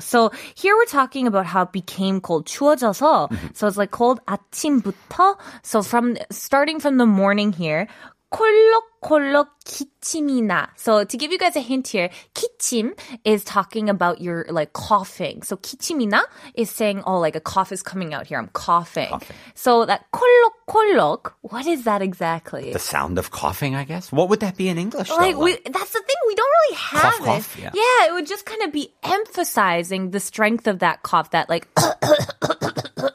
So 0.00 0.30
here 0.54 0.74
we're 0.76 0.86
talking 0.86 1.26
about 1.26 1.46
how 1.46 1.62
it 1.62 1.72
became 1.72 2.20
cold. 2.20 2.46
추워져서. 2.46 3.56
So 3.56 3.66
it's 3.66 3.76
like 3.76 3.90
cold 3.90 4.20
아침부터. 4.26 5.36
So 5.62 5.82
from 5.82 6.16
starting 6.30 6.80
from 6.80 6.98
the 6.98 7.06
morning 7.06 7.52
here. 7.52 7.88
콜록콜록 8.32 9.58
기침이 9.64 10.42
나. 10.42 10.68
So 10.76 11.04
to 11.04 11.18
give 11.18 11.30
you 11.30 11.38
guys 11.38 11.54
a 11.54 11.60
hint 11.60 11.88
here, 11.88 12.08
기침 12.34 12.96
is 13.24 13.44
talking 13.44 13.90
about 13.90 14.20
your 14.20 14.46
like 14.48 14.72
coughing. 14.72 15.42
So 15.42 15.56
기침이 15.56 16.08
나 16.08 16.24
is 16.54 16.70
saying, 16.70 17.02
oh, 17.06 17.18
like 17.18 17.36
a 17.36 17.40
cough 17.40 17.72
is 17.72 17.82
coming 17.82 18.14
out 18.14 18.26
here. 18.26 18.38
I'm 18.38 18.48
coughing. 18.48 19.12
So 19.54 19.84
that 19.84 20.06
콜록콜록, 20.12 21.32
what 21.42 21.66
is 21.66 21.84
that 21.84 22.00
exactly? 22.00 22.72
The 22.72 22.78
sound 22.78 23.18
of 23.18 23.30
coughing, 23.30 23.76
I 23.76 23.84
guess. 23.84 24.10
What 24.10 24.30
would 24.30 24.40
that 24.40 24.56
be 24.56 24.68
in 24.68 24.78
English? 24.78 25.10
though? 25.10 25.16
like 25.16 25.36
we 25.36 25.52
that's 25.52 25.92
the 25.92 26.00
thing 26.00 26.16
we 26.26 26.34
don't 26.34 26.52
really 26.62 26.76
have 26.76 27.02
Cough, 27.02 27.20
it 27.20 27.24
cough, 27.24 27.58
yeah. 27.60 28.08
it 28.08 28.12
would 28.14 28.26
just 28.26 28.46
kind 28.46 28.62
of 28.62 28.72
be 28.72 28.94
emphasizing 29.02 30.10
the 30.10 30.20
strength 30.20 30.66
of 30.66 30.78
that 30.78 31.02
cough 31.02 31.30
that 31.32 31.50
like 31.50 31.68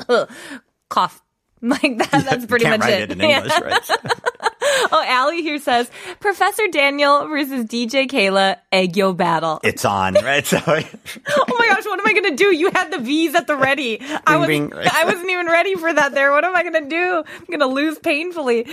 cough 0.89 1.21
like 1.72 1.98
that 1.98 2.24
that's 2.28 2.46
pretty 2.46 2.64
much 2.66 2.84
it, 2.86 3.10
it 3.10 3.12
in 3.12 3.20
Yeah. 3.20 3.42
Right? 3.62 3.90
oh 4.92 5.04
Allie 5.06 5.42
here 5.42 5.58
says 5.58 5.90
Professor 6.20 6.66
Daniel 6.68 7.26
versus 7.28 7.64
DJ 7.66 8.08
Kayla 8.08 8.56
aegyo 8.72 9.16
battle 9.16 9.60
it's 9.62 9.84
on, 9.84 10.14
right? 10.14 10.50
Oh 10.52 10.60
my 10.66 11.66
gosh 11.68 11.84
what 11.84 12.00
am 12.00 12.06
I 12.06 12.12
gonna 12.14 12.36
do 12.36 12.54
you 12.54 12.70
had 12.72 12.90
the 12.90 12.98
V's 12.98 13.34
at 13.34 13.46
the 13.46 13.56
ready 13.56 14.00
I 14.26 14.36
was 14.36 14.48
bing, 14.48 14.70
right? 14.70 14.92
I 14.92 15.04
wasn't 15.04 15.30
even 15.30 15.46
ready 15.46 15.74
for 15.76 15.92
that 15.92 16.14
there 16.14 16.32
what 16.32 16.44
am 16.44 16.54
I 16.56 16.62
gonna 16.64 16.88
do 16.88 17.22
I'm 17.26 17.46
gonna 17.50 17.72
lose 17.72 17.98
painfully 17.98 18.66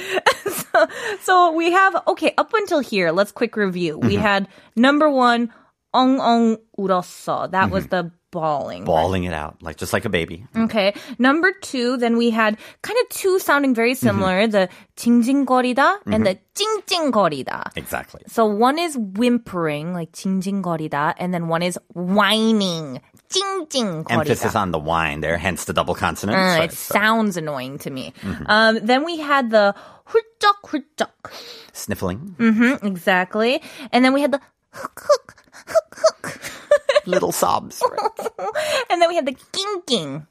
so, 0.48 0.88
so 1.22 1.52
we 1.52 1.72
have 1.72 1.96
okay 2.08 2.34
up 2.38 2.54
until 2.54 2.80
here 2.80 3.12
let's 3.12 3.32
quick 3.32 3.56
review 3.56 3.98
we 3.98 4.10
Mm-hmm. 4.14 4.22
had 4.24 4.48
number 4.76 5.10
one 5.10 5.54
엉엉 5.93 6.57
울었어 6.77 7.51
that 7.53 7.71
was 7.71 7.87
the 7.89 8.11
bawling 8.33 8.83
bawling 8.85 9.23
it 9.23 9.33
out, 9.33 9.63
like 9.63 9.77
just 9.77 9.93
like 9.93 10.05
a 10.05 10.11
baby. 10.11 10.45
Okay. 10.57 10.93
Number 11.21 11.53
two, 11.63 11.97
then 11.99 12.17
we 12.17 12.31
had 12.31 12.59
kind 12.83 12.99
of 13.01 13.09
two 13.11 13.39
sounding 13.39 13.77
very 13.77 13.95
similar, 13.95 14.49
the 14.49 14.69
징징거리다 14.97 15.99
and 16.11 16.27
the 16.27 16.37
찡찡거리다. 16.59 17.77
Exactly. 17.77 18.23
So 18.27 18.45
one 18.45 18.77
is 18.81 18.99
whimpering, 18.99 19.95
like 19.95 20.11
징징거리다, 20.11 21.15
and 21.17 21.33
then 21.33 21.47
one 21.47 21.63
is 21.63 21.79
whining, 21.95 23.01
찡찡거리다. 23.31 24.11
Emphasis 24.11 24.57
on 24.57 24.73
the 24.73 24.81
whine 24.81 25.21
there, 25.21 25.39
hence 25.39 25.65
the 25.67 25.73
double 25.73 25.95
consonant. 25.95 26.37
Uh, 26.37 26.57
So 26.57 26.63
it 26.63 26.65
it's, 26.73 26.91
uh, 26.91 26.95
sounds 26.95 27.37
annoying 27.37 27.79
to 27.87 27.91
me. 27.91 28.13
Um, 28.47 28.81
then 28.83 29.05
we 29.05 29.19
had 29.19 29.51
the 29.51 29.77
훌쩍 30.11 30.59
훌쩍. 30.67 31.31
sniffling, 31.73 32.35
Mm-hmm, 32.39 32.85
exactly. 32.85 33.63
And 33.93 34.05
then 34.05 34.13
we 34.13 34.23
had 34.23 34.33
the 34.33 34.41
흑흑 34.75 35.38
흑흑. 35.69 37.07
little 37.07 37.33
sobs, 37.33 37.83
right? 37.91 38.29
and 38.91 39.01
then 39.01 39.09
we 39.09 39.17
had 39.17 39.27
the 39.27 39.37
낑낑. 39.53 40.27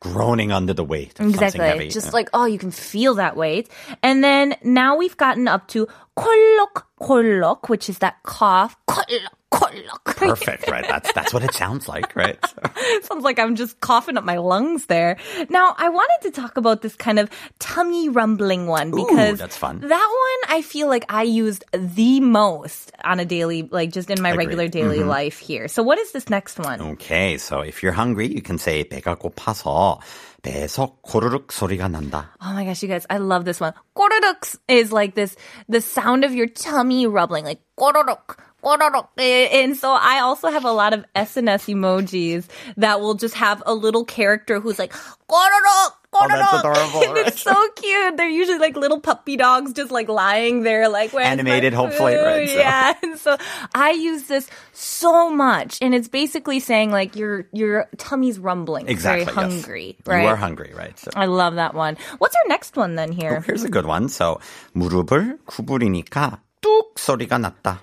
groaning 0.00 0.52
under 0.52 0.72
the 0.72 0.84
weight. 0.84 1.18
Of 1.18 1.26
Exactly. 1.26 1.58
Something 1.58 1.60
heavy. 1.60 1.88
Just 1.90 2.12
like, 2.12 2.30
oh, 2.32 2.44
you 2.46 2.58
can 2.58 2.70
feel 2.70 3.14
that 3.14 3.36
weight. 3.36 3.68
And 4.02 4.22
then 4.22 4.54
now 4.62 4.96
we've 4.96 5.16
gotten 5.16 5.48
up 5.48 5.66
to 5.68 5.88
콜록, 6.16 6.84
콜록, 7.00 7.68
which 7.68 7.88
is 7.88 7.98
that 7.98 8.22
cough. 8.22 8.76
콜록, 8.88 9.41
콜록. 9.52 10.04
Perfect, 10.04 10.68
right? 10.70 10.84
That's 10.86 11.10
that's 11.14 11.32
what 11.32 11.42
it 11.42 11.54
sounds 11.54 11.88
like, 11.88 12.14
right? 12.14 12.36
So- 12.44 13.08
Sounds 13.08 13.24
like 13.24 13.38
I'm 13.38 13.54
just 13.56 13.80
coughing 13.80 14.16
up 14.18 14.24
my 14.24 14.36
lungs 14.36 14.86
there. 14.86 15.16
Now, 15.48 15.74
I 15.78 15.88
wanted 15.88 16.20
to 16.28 16.30
talk 16.40 16.56
about 16.58 16.82
this 16.82 16.94
kind 16.96 17.18
of 17.18 17.30
tummy 17.58 18.08
rumbling 18.08 18.66
one 18.66 18.90
because 18.90 19.38
that's 19.38 19.56
fun. 19.56 19.80
that 19.80 19.88
one 19.88 20.40
I 20.56 20.60
feel 20.62 20.88
like 20.88 21.06
I 21.08 21.22
used 21.22 21.64
the 21.72 22.20
most 22.20 22.92
on 23.04 23.20
a 23.20 23.24
daily, 23.24 23.62
like 23.70 23.90
just 23.90 24.10
in 24.10 24.20
my 24.20 24.30
Agreed. 24.30 24.46
regular 24.46 24.68
daily 24.68 24.98
Mm-hmm. 24.98 25.08
life 25.08 25.38
here. 25.38 25.68
So 25.68 25.82
what 25.82 25.98
is 25.98 26.12
this 26.12 26.28
next 26.28 26.58
one? 26.58 26.80
Okay, 27.00 27.38
so 27.38 27.60
if 27.60 27.82
you're 27.82 27.92
hungry, 27.96 28.26
you 28.28 28.42
can 28.42 28.58
say 28.58 28.84
배가 28.84 29.16
고파서 29.16 30.00
배에서 30.42 30.96
고르륵 31.02 31.50
소리가 31.52 31.88
난다. 31.88 32.28
Oh 32.40 32.52
my 32.52 32.64
gosh, 32.64 32.82
you 32.82 32.88
guys, 32.88 33.06
I 33.10 33.18
love 33.18 33.44
this 33.44 33.60
one. 33.60 33.72
꼬르륵 33.96 34.56
is 34.68 34.92
like 34.92 35.14
this, 35.14 35.36
the 35.68 35.80
sound 35.80 36.24
of 36.24 36.34
your 36.34 36.46
tummy 36.46 37.06
rubbling, 37.06 37.44
like 37.44 37.60
꼬르륵, 37.78 38.18
꼬르륵. 38.28 38.36
And 38.64 39.76
so 39.76 39.90
I 39.92 40.20
also 40.20 40.48
have 40.50 40.64
a 40.64 40.72
lot 40.72 40.92
of 40.92 41.04
SNS 41.14 41.70
emojis 41.72 42.46
that 42.76 43.00
will 43.00 43.14
just 43.14 43.34
have 43.36 43.62
a 43.66 43.72
little 43.74 44.04
character 44.04 44.60
who's 44.60 44.78
like, 44.78 44.92
꼬르륵, 45.28 45.92
Oh, 46.10 46.26
that's 46.26 46.40
꼬르륵. 46.40 46.60
adorable, 46.60 47.02
And 47.04 47.18
it's 47.28 47.42
so 47.42 47.54
cute. 47.76 48.16
They're 48.16 48.28
usually 48.32 48.58
like 48.58 48.76
little 48.76 48.98
puppy 48.98 49.36
dogs 49.36 49.74
just 49.74 49.90
like 49.92 50.08
lying 50.08 50.62
there, 50.62 50.88
like, 50.88 51.12
where's 51.12 51.26
my 51.26 51.32
Animated, 51.32 51.74
hopefully, 51.74 52.14
right, 52.16 52.48
food? 52.48 52.54
so. 52.54 52.58
Yeah. 52.58 52.94
And 53.02 53.18
so 53.18 53.36
I 53.74 53.90
use 53.92 54.24
this 54.24 54.48
so 54.72 55.28
much. 55.30 55.78
And 55.82 55.94
it's 55.94 56.08
basically 56.08 56.60
saying 56.60 56.90
like 56.90 57.14
your, 57.14 57.46
your 57.52 57.88
tummy's 57.98 58.38
rumbling. 58.38 58.86
It's 58.86 58.92
Exactly. 58.92 59.24
Very 59.26 59.36
yes. 59.36 59.44
hungry, 59.52 59.96
right? 60.06 60.22
You 60.22 60.28
are 60.28 60.36
hungry, 60.36 60.72
right? 60.74 60.98
So. 60.98 61.10
I 61.14 61.26
love 61.26 61.56
that 61.56 61.74
one. 61.74 61.96
What's 62.18 62.34
our 62.34 62.48
next 62.48 62.74
one 62.76 62.96
then 62.96 63.12
here? 63.12 63.40
Here's 63.42 63.64
a 63.64 63.70
good 63.70 63.86
one. 63.86 64.08
So 64.08 64.40
무릎을 64.74 65.38
구부리니까 65.46 66.40
뚝 66.62 66.96
소리가 66.98 67.38
났다. 67.38 67.80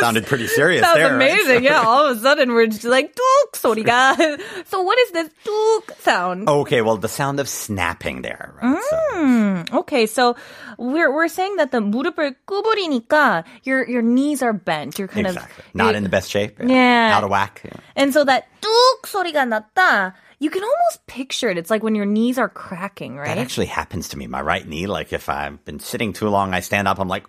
Sounded 0.00 0.26
pretty 0.26 0.48
serious 0.48 0.82
Sounds 0.82 0.98
there. 0.98 1.14
right? 1.16 1.30
amazing. 1.30 1.62
Yeah, 1.62 1.84
all 1.86 2.08
of 2.10 2.18
a 2.18 2.20
sudden 2.20 2.50
we're 2.52 2.66
just 2.66 2.82
like 2.84 3.14
뚝 3.14 3.52
소리가. 3.54 4.18
So 4.66 4.82
what 4.82 4.98
is 4.98 5.10
this 5.12 5.30
뚝 5.46 5.94
sound? 6.00 6.48
Okay, 6.48 6.82
well, 6.82 6.96
the 6.96 7.06
sound 7.08 7.38
of 7.38 7.48
snapping 7.48 8.22
there. 8.22 8.52
Right? 8.60 8.82
So- 8.90 9.64
Okay, 9.80 10.06
so 10.06 10.34
we're 10.78 11.12
we're 11.14 11.28
saying 11.28 11.54
that 11.56 11.70
the 11.70 11.78
무릎을 11.78 12.34
구부리니까 12.48 13.44
your 13.62 13.86
your 13.88 14.02
knees 14.02 14.42
are 14.42 14.52
bent. 14.52 14.98
You're 14.98 15.06
kind 15.08 15.26
exactly. 15.28 15.62
of 15.68 15.74
Not 15.74 15.90
you- 15.92 15.98
in 15.98 16.02
the 16.02 16.08
best 16.10 16.30
shape. 16.30 16.58
Yeah. 16.58 17.14
Out 17.14 17.22
of 17.22 17.30
whack. 17.30 17.62
Yeah. 17.64 17.78
And 17.94 18.12
so 18.12 18.24
that 18.24 18.48
뚝 18.60 19.06
소리가 19.06 19.46
났다. 19.46 20.14
You 20.40 20.50
can 20.50 20.64
almost 20.64 21.06
picture 21.06 21.48
it. 21.50 21.58
It's 21.58 21.70
like 21.70 21.82
when 21.84 21.94
your 21.94 22.06
knees 22.06 22.38
are 22.38 22.48
cracking, 22.48 23.16
right? 23.18 23.28
That 23.28 23.38
actually 23.38 23.66
happens 23.66 24.08
to 24.10 24.16
me. 24.18 24.26
My 24.26 24.40
right 24.40 24.66
knee, 24.66 24.86
like 24.88 25.12
if 25.12 25.28
I've 25.28 25.62
been 25.64 25.78
sitting 25.78 26.12
too 26.12 26.28
long, 26.28 26.54
I 26.54 26.60
stand 26.60 26.88
up, 26.88 26.98
I'm 26.98 27.08
like, 27.08 27.24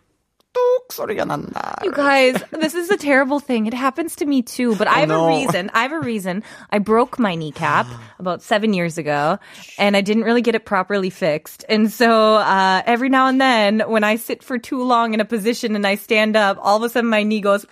뚝 0.85 0.91
소리가 0.93 1.25
난다. 1.25 1.81
You 1.83 1.91
guys, 1.91 2.35
this 2.51 2.75
is 2.75 2.89
a 2.91 2.97
terrible 2.97 3.39
thing. 3.39 3.65
It 3.65 3.73
happens 3.73 4.15
to 4.17 4.25
me 4.25 4.41
too, 4.43 4.75
but 4.75 4.87
I 4.87 4.99
have 4.99 5.09
no. 5.09 5.25
a 5.25 5.27
reason. 5.27 5.71
I 5.73 5.81
have 5.83 5.91
a 5.91 5.99
reason. 5.99 6.43
I 6.69 6.77
broke 6.79 7.17
my 7.17 7.33
kneecap 7.35 7.87
about 8.19 8.41
seven 8.43 8.73
years 8.73 8.97
ago 8.97 9.39
and 9.79 9.97
I 9.97 10.01
didn't 10.01 10.23
really 10.23 10.41
get 10.41 10.53
it 10.55 10.65
properly 10.65 11.09
fixed. 11.09 11.65
And 11.67 11.91
so, 11.91 12.35
uh, 12.35 12.81
every 12.85 13.09
now 13.09 13.27
and 13.27 13.41
then 13.41 13.81
when 13.87 14.03
I 14.03 14.17
sit 14.17 14.43
for 14.43 14.57
too 14.59 14.83
long 14.83 15.13
in 15.13 15.19
a 15.19 15.25
position 15.25 15.75
and 15.75 15.85
I 15.87 15.95
stand 15.95 16.35
up, 16.35 16.57
all 16.61 16.77
of 16.77 16.83
a 16.83 16.89
sudden 16.89 17.09
my 17.09 17.23
knee 17.23 17.41
goes 17.41 17.65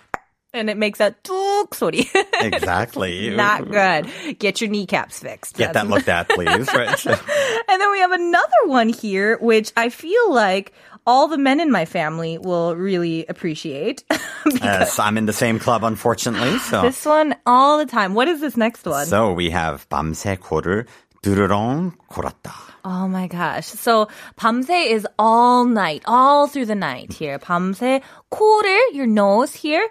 and 0.52 0.68
it 0.68 0.76
makes 0.76 0.98
that 0.98 1.22
tuk 1.22 1.74
소리. 1.74 2.08
Exactly. 2.42 3.30
Not 3.30 3.70
good. 3.70 4.10
Get 4.38 4.60
your 4.60 4.70
kneecaps 4.70 5.20
fixed. 5.20 5.54
Get 5.56 5.74
that 5.74 5.86
That's- 5.86 5.90
looked 5.92 6.08
at, 6.08 6.28
please. 6.28 6.66
Right. 6.74 6.98
So- 6.98 7.12
and 7.14 7.80
then 7.80 7.90
we 7.92 8.00
have 8.00 8.10
another 8.12 8.62
one 8.66 8.88
here, 8.88 9.38
which 9.38 9.70
I 9.76 9.90
feel 9.90 10.32
like 10.34 10.72
all 11.06 11.28
the 11.28 11.38
men 11.38 11.60
in 11.60 11.70
my 11.70 11.84
family 11.84 12.38
will 12.38 12.76
really 12.76 13.26
appreciate. 13.28 14.04
Yes, 14.62 14.98
I'm 14.98 15.18
in 15.18 15.26
the 15.26 15.32
same 15.32 15.58
club, 15.58 15.84
unfortunately. 15.84 16.58
So, 16.58 16.82
this 16.82 17.04
one 17.04 17.36
all 17.46 17.78
the 17.78 17.86
time. 17.86 18.14
What 18.14 18.28
is 18.28 18.40
this 18.40 18.56
next 18.56 18.86
one? 18.86 19.06
so 19.06 19.32
we 19.32 19.50
have 19.50 19.88
밤새 19.90 20.36
코를 20.38 20.86
두르렁 21.22 21.92
골았다. 22.08 22.52
Oh 22.84 23.06
my 23.06 23.26
gosh. 23.26 23.66
So 23.66 24.08
밤새 24.38 24.90
is 24.90 25.06
all 25.18 25.64
night, 25.66 26.02
all 26.06 26.46
through 26.46 26.66
the 26.66 26.74
night 26.74 27.12
here. 27.12 27.38
밤새 27.38 28.00
코를, 28.32 28.94
your 28.94 29.06
nose 29.06 29.54
here. 29.54 29.86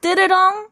뜨르렁 0.00 0.66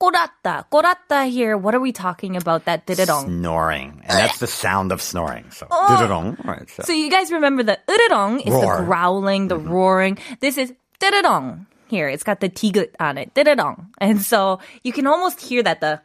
꼬랐다. 0.00 0.64
꼬랐다 0.70 1.28
here. 1.28 1.58
What 1.58 1.74
are 1.74 1.80
we 1.80 1.92
talking 1.92 2.36
about 2.36 2.64
that 2.64 2.86
뜨르렁? 2.86 3.24
Snoring, 3.26 4.00
and 4.08 4.18
that's 4.18 4.38
the 4.38 4.46
sound 4.46 4.92
of 4.92 5.02
snoring. 5.02 5.44
So 5.50 5.66
두르렁. 5.66 6.42
Right. 6.44 6.68
So. 6.70 6.84
So 6.84 6.92
you 6.92 7.10
guys 7.10 7.30
remember 7.30 7.62
the 7.62 7.78
으르렁 7.86 8.40
is 8.46 8.52
Roar. 8.52 8.78
the 8.78 8.84
growling, 8.84 9.48
the 9.48 9.58
roaring. 9.58 10.18
This 10.40 10.56
is 10.56 10.72
뜨르렁 11.00 11.66
here. 11.88 12.08
It's 12.08 12.22
got 12.22 12.40
the 12.40 12.48
tigut 12.48 12.94
on 12.98 13.18
it. 13.18 13.34
뜨르렁. 13.34 13.88
And 13.98 14.22
so 14.22 14.60
you 14.82 14.92
can 14.92 15.06
almost 15.06 15.40
hear 15.40 15.62
that 15.62 15.80
the 15.80 16.00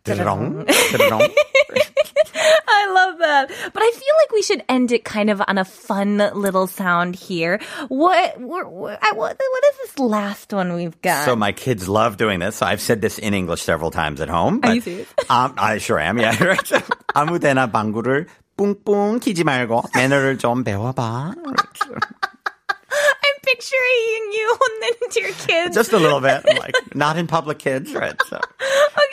두르렁. 0.03 0.65
두르렁. 0.67 1.31
I 2.67 2.91
love 2.91 3.17
that. 3.19 3.49
But 3.73 3.81
I 3.81 3.91
feel 3.91 4.15
like 4.21 4.31
we 4.33 4.41
should 4.43 4.63
end 4.69 4.91
it 4.91 5.03
kind 5.03 5.29
of 5.29 5.41
on 5.47 5.57
a 5.57 5.65
fun 5.65 6.17
little 6.35 6.67
sound 6.67 7.15
here. 7.15 7.59
What 7.87 8.39
what, 8.39 8.71
what, 8.71 8.99
I- 9.01 9.13
what 9.13 9.35
what 9.39 9.63
is 9.71 9.77
this 9.81 9.99
last 9.99 10.53
one 10.53 10.73
we've 10.73 10.99
got? 11.01 11.25
So 11.25 11.35
my 11.35 11.51
kids 11.51 11.89
love 11.89 12.17
doing 12.17 12.39
this. 12.39 12.57
So 12.57 12.65
I've 12.65 12.81
said 12.81 13.01
this 13.01 13.17
in 13.17 13.33
English 13.33 13.61
several 13.63 13.89
times 13.91 14.21
at 14.21 14.29
home. 14.29 14.57
Are 14.63 14.69
but, 14.69 14.75
you 14.75 14.81
serious? 14.81 15.07
Um, 15.29 15.53
I 15.57 15.77
sure 15.79 15.99
am. 15.99 16.19
Yeah. 16.19 16.35
Right. 16.43 16.71
아무데나 17.15 17.71
방구를 17.71 18.27
뿡뿡 18.57 19.19
키지 19.19 19.43
말고 19.43 19.83
매너를 19.95 20.37
좀 20.37 20.63
배워봐. 20.63 21.33
I'm 22.95 23.37
picturing 23.43 24.31
you 24.31 24.57
혼내는 24.59 25.11
to 25.11 25.19
your 25.21 25.33
kids. 25.47 25.75
Just 25.75 25.93
a 25.93 25.97
little 25.99 26.21
bit, 26.21 26.45
like 26.59 26.75
not 26.95 27.17
in 27.17 27.27
public, 27.27 27.59
kids. 27.59 27.93
Right. 27.93 28.15
So. 28.29 28.39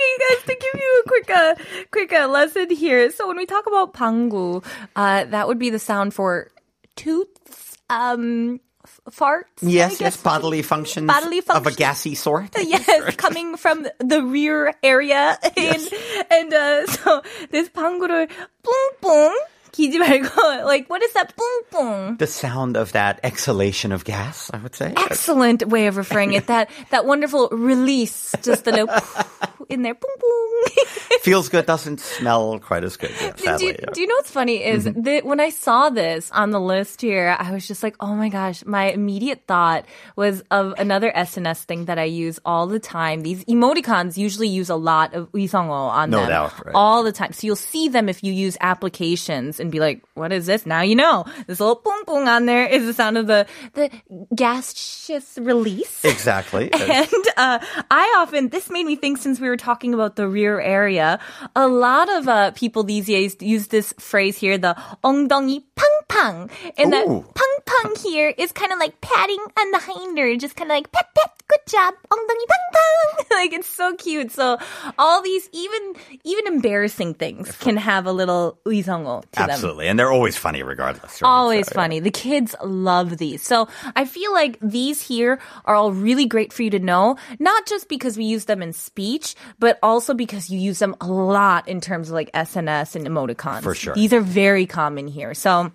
Okay, 0.06 0.08
you 0.14 0.18
guys, 0.28 0.42
to 0.46 0.54
give 0.54 0.80
you 0.80 1.02
a 1.04 1.08
quick, 1.08 1.30
uh, 1.30 1.54
quick 1.90 2.12
uh, 2.12 2.28
lesson 2.28 2.70
here. 2.70 3.10
So 3.10 3.26
when 3.26 3.36
we 3.36 3.46
talk 3.46 3.66
about 3.66 3.92
방구, 3.94 4.64
uh, 4.94 5.24
that 5.24 5.48
would 5.48 5.58
be 5.58 5.70
the 5.70 5.78
sound 5.80 6.14
for 6.14 6.50
tooths, 6.94 7.78
um, 7.90 8.60
f- 8.84 9.00
farts. 9.10 9.58
I 9.62 9.66
Yes, 9.66 9.90
guess. 9.98 10.00
yes, 10.00 10.16
bodily 10.22 10.62
functions, 10.62 11.06
Bodily 11.08 11.38
of 11.38 11.48
a 11.48 11.52
functions. 11.54 11.76
gassy 11.76 12.14
sort. 12.14 12.50
Yes, 12.62 13.16
coming 13.16 13.56
from 13.56 13.86
the 13.98 14.22
rear 14.22 14.74
area. 14.82 15.38
And, 15.56 15.88
and 16.30 16.54
uh, 16.54 16.86
so 16.86 17.22
this 17.50 17.68
방구를 17.70 18.28
뿡뿡 18.62 19.34
기지 19.76 19.98
말고, 19.98 20.64
like, 20.66 20.88
what 20.90 21.02
is 21.02 21.12
that 21.14 21.32
뿡뿡? 21.34 22.18
The 22.18 22.26
sound 22.26 22.76
of 22.76 22.92
that 22.92 23.18
exhalation 23.24 23.90
of 23.90 24.04
gas, 24.04 24.50
I 24.52 24.58
would 24.58 24.76
say. 24.76 24.92
Excellent 24.96 25.66
way 25.68 25.86
of 25.86 25.96
referring 25.96 26.34
it. 26.34 26.46
That 26.46 26.68
that 26.90 27.06
wonderful 27.06 27.48
release, 27.50 28.34
just 28.42 28.66
a 28.66 28.70
little 28.70 28.92
in 29.70 29.82
there, 29.82 29.94
boom 29.94 30.16
boom. 30.20 30.84
Feels 31.22 31.48
good, 31.48 31.66
doesn't 31.66 32.00
smell 32.00 32.58
quite 32.58 32.84
as 32.84 32.96
good, 32.96 33.12
yeah, 33.20 33.32
do, 33.32 33.44
sadly. 33.44 33.66
you, 33.66 33.74
yeah. 33.78 33.90
do 33.94 34.00
you 34.00 34.06
know 34.06 34.16
what's 34.16 34.30
funny 34.30 34.62
is 34.62 34.84
that 34.84 35.24
when 35.24 35.40
I 35.40 35.50
saw 35.50 35.88
this 35.88 36.30
on 36.32 36.50
the 36.50 36.60
list 36.60 37.00
here, 37.00 37.36
I 37.38 37.52
was 37.52 37.66
just 37.66 37.82
like, 37.82 37.96
oh 38.00 38.14
my 38.14 38.28
gosh, 38.28 38.64
my 38.66 38.90
immediate 38.90 39.44
thought 39.46 39.86
was 40.16 40.42
of 40.50 40.74
another 40.78 41.12
SNS 41.14 41.64
thing 41.64 41.86
that 41.86 41.98
I 41.98 42.04
use 42.04 42.40
all 42.44 42.66
the 42.66 42.80
time. 42.80 43.22
These 43.22 43.44
emoticons 43.46 44.18
usually 44.18 44.48
use 44.48 44.68
a 44.68 44.76
lot 44.76 45.14
of 45.14 45.30
위성어 45.32 45.70
on 45.70 46.10
No 46.10 46.20
them 46.20 46.28
doubt, 46.28 46.66
right. 46.66 46.74
all 46.74 47.02
the 47.02 47.12
time. 47.12 47.32
So 47.32 47.46
you'll 47.46 47.56
see 47.56 47.88
them 47.88 48.08
if 48.08 48.22
you 48.22 48.32
use 48.32 48.58
applications 48.60 49.60
and 49.66 49.70
be 49.70 49.80
like, 49.80 50.02
what 50.14 50.32
is 50.32 50.46
this? 50.46 50.66
Now 50.66 50.82
you 50.82 50.94
know. 50.94 51.24
This 51.46 51.60
little 51.60 51.80
boom 51.82 52.04
boom 52.06 52.28
on 52.28 52.46
there 52.46 52.66
is 52.66 52.86
the 52.86 52.94
sound 52.94 53.18
of 53.18 53.26
the, 53.26 53.46
the 53.74 53.90
gaseous 54.34 55.38
release. 55.40 56.04
Exactly. 56.04 56.70
And 56.72 57.24
uh, 57.36 57.58
I 57.90 58.14
often, 58.18 58.48
this 58.48 58.70
made 58.70 58.86
me 58.86 58.96
think 58.96 59.18
since 59.18 59.40
we 59.40 59.48
were 59.48 59.56
talking 59.56 59.94
about 59.94 60.16
the 60.16 60.28
rear 60.28 60.60
area, 60.60 61.18
a 61.56 61.66
lot 61.68 62.08
of 62.10 62.28
uh, 62.28 62.50
people 62.52 62.84
these 62.84 63.06
days 63.06 63.36
use 63.40 63.68
this 63.68 63.94
phrase 63.98 64.36
here, 64.36 64.58
the 64.58 64.76
엉덩이 65.04 65.64
팡팡. 65.76 66.50
And 66.78 66.92
that 66.92 67.06
Ooh. 67.06 67.24
팡팡 67.34 68.02
here 68.02 68.32
is 68.36 68.52
kind 68.52 68.72
of 68.72 68.78
like 68.78 69.00
patting 69.00 69.40
on 69.58 69.70
the 69.72 69.80
hinder, 69.80 70.36
just 70.36 70.56
kind 70.56 70.70
of 70.70 70.76
like 70.76 70.92
pat 70.92 71.08
pat, 71.14 71.30
good 71.48 71.64
job, 71.66 71.94
엉덩이 72.10 72.46
팡팡. 72.46 72.82
like 73.32 73.52
it's 73.52 73.68
so 73.68 73.94
cute. 73.96 74.30
So 74.30 74.58
all 74.98 75.22
these, 75.22 75.48
even 75.52 75.94
even 76.24 76.46
embarrassing 76.46 77.14
things 77.14 77.50
can 77.58 77.76
have 77.76 78.06
a 78.06 78.12
little 78.12 78.58
의성어 78.66 79.22
to 79.32 79.46
them. 79.46 79.55
Absolutely. 79.57 79.87
And 79.87 79.99
they're 79.99 80.11
always 80.11 80.37
funny 80.37 80.63
regardless. 80.63 81.21
right? 81.21 81.27
Always 81.27 81.67
So, 81.67 81.71
yeah. 81.71 81.75
funny. 81.75 81.99
The 81.99 82.11
kids 82.11 82.55
love 82.63 83.17
these. 83.17 83.41
So 83.41 83.67
I 83.95 84.05
feel 84.05 84.33
like 84.33 84.57
these 84.61 85.01
here 85.01 85.39
are 85.65 85.75
all 85.75 85.91
really 85.91 86.25
great 86.25 86.53
for 86.53 86.63
you 86.63 86.69
to 86.71 86.79
know, 86.79 87.17
not 87.39 87.65
just 87.65 87.89
because 87.89 88.17
we 88.17 88.25
use 88.25 88.45
them 88.45 88.61
in 88.61 88.73
speech, 88.73 89.35
but 89.59 89.79
also 89.83 90.13
because 90.13 90.49
you 90.49 90.59
use 90.59 90.79
them 90.79 90.95
a 91.01 91.07
lot 91.07 91.67
in 91.67 91.81
terms 91.81 92.09
of 92.09 92.13
like 92.13 92.31
SNS 92.33 92.95
and 92.95 93.07
emoticons. 93.07 93.63
For 93.63 93.75
sure. 93.75 93.93
These 93.93 94.13
are 94.13 94.21
very 94.21 94.65
common 94.65 95.07
here. 95.07 95.33
So 95.33 95.71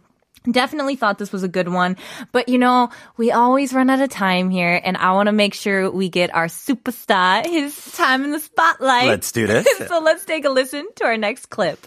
Definitely 0.51 0.97
thought 0.97 1.19
this 1.19 1.33
was 1.33 1.45
a 1.45 1.49
good 1.49 1.69
one. 1.69 1.97
But 2.33 2.49
you 2.49 2.59
know, 2.59 2.91
we 3.17 3.31
always 3.31 3.73
run 3.73 3.91
out 3.91 4.01
of 4.01 4.11
time 4.11 4.51
here, 4.51 4.81
and 4.83 4.97
I 4.97 5.13
want 5.13 5.29
to 5.29 5.33
make 5.33 5.55
sure 5.55 5.91
we 5.91 6.09
get 6.09 6.35
our 6.35 6.47
superstar 6.47 7.47
his 7.47 7.77
time 7.93 8.25
in 8.25 8.33
the 8.33 8.41
spotlight. 8.41 9.07
Let's 9.07 9.31
do 9.31 9.47
this. 9.47 9.67
so 9.89 10.01
let's 10.01 10.25
take 10.25 10.45
a 10.45 10.51
listen 10.51 10.89
to 10.97 11.05
our 11.05 11.17
next 11.17 11.47
clip. 11.47 11.87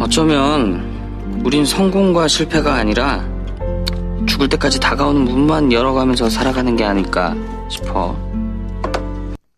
어쩌면 0.00 1.42
우린 1.44 1.64
성공과 1.64 2.28
실패가 2.28 2.74
아니라 2.74 3.20
죽을 4.26 4.48
때까지 4.48 4.80
다가오는 4.80 5.22
문만 5.22 5.72
열어가면서 5.72 6.30
살아가는 6.30 6.76
게 6.76 6.84
아닐까 6.84 7.34
싶어. 7.68 8.16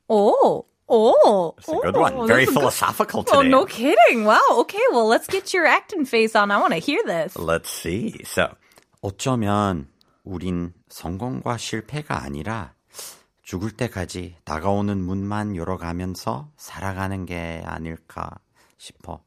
Oh, 0.09 0.65
oh, 0.87 1.55
It's 1.59 1.69
a 1.69 1.81
good 1.81 1.97
oh, 1.97 2.01
one. 2.03 2.27
Very 2.27 2.43
a 2.43 2.47
good- 2.47 2.53
philosophical 2.55 3.25
today. 3.25 3.39
Oh, 3.39 3.43
no 3.43 3.65
kidding. 3.65 4.25
Wow. 4.25 4.41
Okay. 4.65 4.83
Well, 4.93 5.09
let's 5.09 5.27
get 5.27 5.53
your 5.55 5.67
acting 5.67 6.05
face 6.05 6.37
on. 6.37 6.51
I 6.51 6.59
want 6.61 6.73
to 6.75 6.79
hear 6.79 7.03
this. 7.05 7.37
Let's 7.37 7.69
see. 7.71 8.15
So, 8.25 8.49
어쩌면 9.03 9.89
우린 10.25 10.73
성공과 10.89 11.57
실패가 11.57 12.23
아니라 12.23 12.75
죽을 13.43 13.71
때까지 13.73 14.37
다가오는 14.45 14.99
문만 14.99 15.57
열어가면서 15.57 16.49
살아가는 16.57 17.27
게 17.27 17.63
아닐까 17.67 18.31
싶어. 18.79 19.21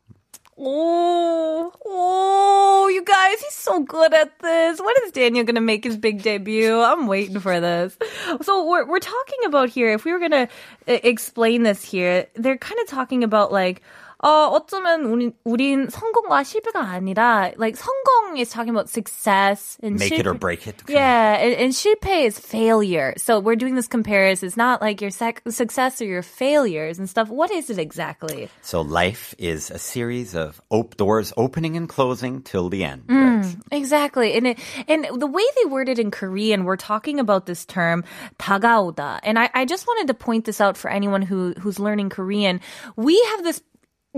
Oh, 0.60 1.72
oh, 1.86 2.88
you 2.88 3.04
guys, 3.04 3.40
he's 3.42 3.54
so 3.54 3.82
good 3.82 4.12
at 4.12 4.40
this. 4.40 4.80
When 4.80 4.96
is 5.06 5.12
Daniel 5.12 5.46
going 5.46 5.54
to 5.54 5.62
make 5.62 5.84
his 5.84 5.98
big 5.98 6.24
debut? 6.24 6.82
I'm 6.82 7.06
waiting 7.06 7.40
for 7.40 7.60
this. 7.60 7.96
So 8.42 8.68
we're, 8.68 8.88
we're 8.88 9.00
talking 9.00 9.46
about 9.46 9.70
here, 9.70 9.94
if 9.94 10.04
we 10.04 10.12
were 10.12 10.20
going 10.20 10.32
to 10.32 10.50
uh, 10.88 11.00
explain 11.04 11.62
this 11.62 11.84
here, 11.84 12.26
they're 12.34 12.58
kind 12.58 12.80
of 12.82 12.88
talking 12.88 13.24
about 13.24 13.52
like, 13.52 13.84
어, 14.25 14.47
어쩌면 14.55 15.05
우린, 15.05 15.33
우린 15.45 15.89
성공과 15.91 16.45
실패가 16.45 16.79
아니라, 16.79 17.51
like, 17.59 17.75
성공 17.77 18.39
is 18.39 18.51
talking 18.51 18.71
about 18.71 18.89
success 18.89 19.77
and 19.83 19.99
Make 19.99 20.13
it 20.13 20.27
or 20.29 20.35
실패- 20.35 20.39
break 20.39 20.67
it. 20.69 20.77
Yeah, 20.89 21.35
and, 21.43 21.55
and 21.55 21.75
실패 21.75 22.27
is 22.27 22.39
failure. 22.39 23.15
So 23.17 23.41
we're 23.41 23.57
doing 23.57 23.75
this 23.75 23.89
comparison. 23.89 24.47
It's 24.47 24.57
not 24.57 24.81
like 24.81 25.01
your 25.01 25.11
sec- 25.11 25.43
success 25.51 26.01
or 26.01 26.05
your 26.05 26.23
failures 26.23 27.01
and 27.01 27.11
stuff. 27.11 27.31
What 27.31 27.51
is 27.51 27.69
it 27.69 27.79
exactly? 27.81 28.49
So 28.63 28.81
life 28.81 29.35
is 29.39 29.73
a 29.73 29.79
series 29.81 30.37
of 30.37 30.63
op- 30.71 30.97
doors 30.97 31.33
opening 31.37 31.77
and 31.77 31.89
closing 31.89 32.43
till 32.43 32.69
the 32.69 32.85
end. 32.85 33.09
Mm. 33.09 33.43
right? 33.43 33.57
Exactly. 33.73 34.35
And 34.35 34.47
it, 34.47 34.59
and 34.87 35.05
the 35.19 35.27
way 35.27 35.43
they 35.59 35.69
word 35.69 35.89
it 35.89 35.99
in 35.99 36.13
Korean, 36.13 36.63
we're 36.63 36.77
talking 36.77 37.19
about 37.19 37.47
this 37.47 37.65
term 37.67 38.05
다가오다. 38.39 39.19
And 39.25 39.37
I, 39.37 39.51
I 39.53 39.65
just 39.65 39.89
wanted 39.89 40.07
to 40.07 40.15
point 40.15 40.45
this 40.45 40.61
out 40.61 40.77
for 40.77 40.89
anyone 40.91 41.23
who 41.23 41.55
who's 41.59 41.81
learning 41.81 42.11
Korean. 42.11 42.61
We 42.95 43.21
have 43.35 43.43
this 43.43 43.61